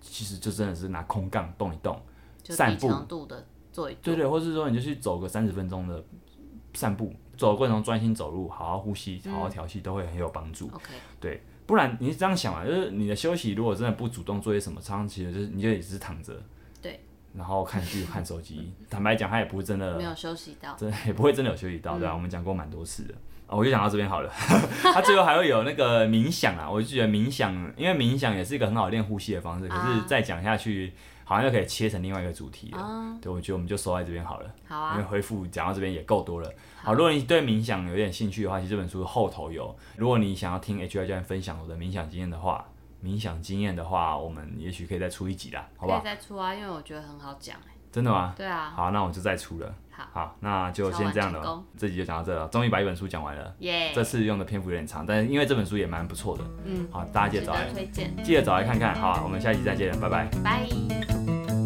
[0.00, 2.00] 其实就真的是拿空杠动一动，
[2.44, 2.88] 散步，
[3.26, 6.04] 的做一做，对对，或是说你就去走个三十分钟的。
[6.74, 10.68] 散步，走的过程中专心走路，好好呼吸，好好调息，都会很有帮助。
[10.68, 16.32] OK，对，不然你是这样想啊，就是你的休息如果真的不主动做些什么，常常其实就是你就也只是躺着，
[16.80, 17.00] 对，
[17.34, 18.72] 然后看剧、看手机。
[18.88, 23.14] 坦白讲，他也不是真的没有休息到，真的也不会真的有休息到，对啊，我们讲过蛮多次的。
[23.46, 24.30] 啊，我就讲到这边好了。
[24.82, 29.66] 他最后还会有那个冥想啊，我就觉得冥想，因为冥想也是一个很好练呼吸的方式。
[29.66, 30.92] 可是再讲下去。
[31.30, 34.50] 好像又可以切成另外一个主题了，哦、对，我觉得我们就收在这边好了。
[34.66, 36.52] 好啊，因为回复讲到这边也够多了。
[36.82, 39.72] 好，如果你对冥想有点兴趣的话，其实这本书后头有。
[39.96, 42.66] 如果你想要听 H I 教练分享我的冥想经验的话，
[43.00, 46.00] 冥想经验的话，我们也许可以再出一集啦，好不好？
[46.00, 47.56] 可以再出啊，因为我觉得很好讲。
[47.92, 48.34] 真的吗？
[48.36, 48.72] 对啊。
[48.74, 49.72] 好，那我就再出了。
[50.12, 51.62] 好，好，那就先这样了。
[51.76, 53.54] 这集就讲到这了，终于把一本书讲完了。
[53.60, 53.92] 耶。
[53.94, 56.44] 这次用的篇幅有点长，但是因为这本书也蛮不错的。
[56.64, 56.86] 嗯。
[56.90, 58.94] 好，大家记得找来，推荐，记得找来看看。
[58.94, 60.28] 好，我们下一集再见，拜拜。
[60.42, 61.59] 拜。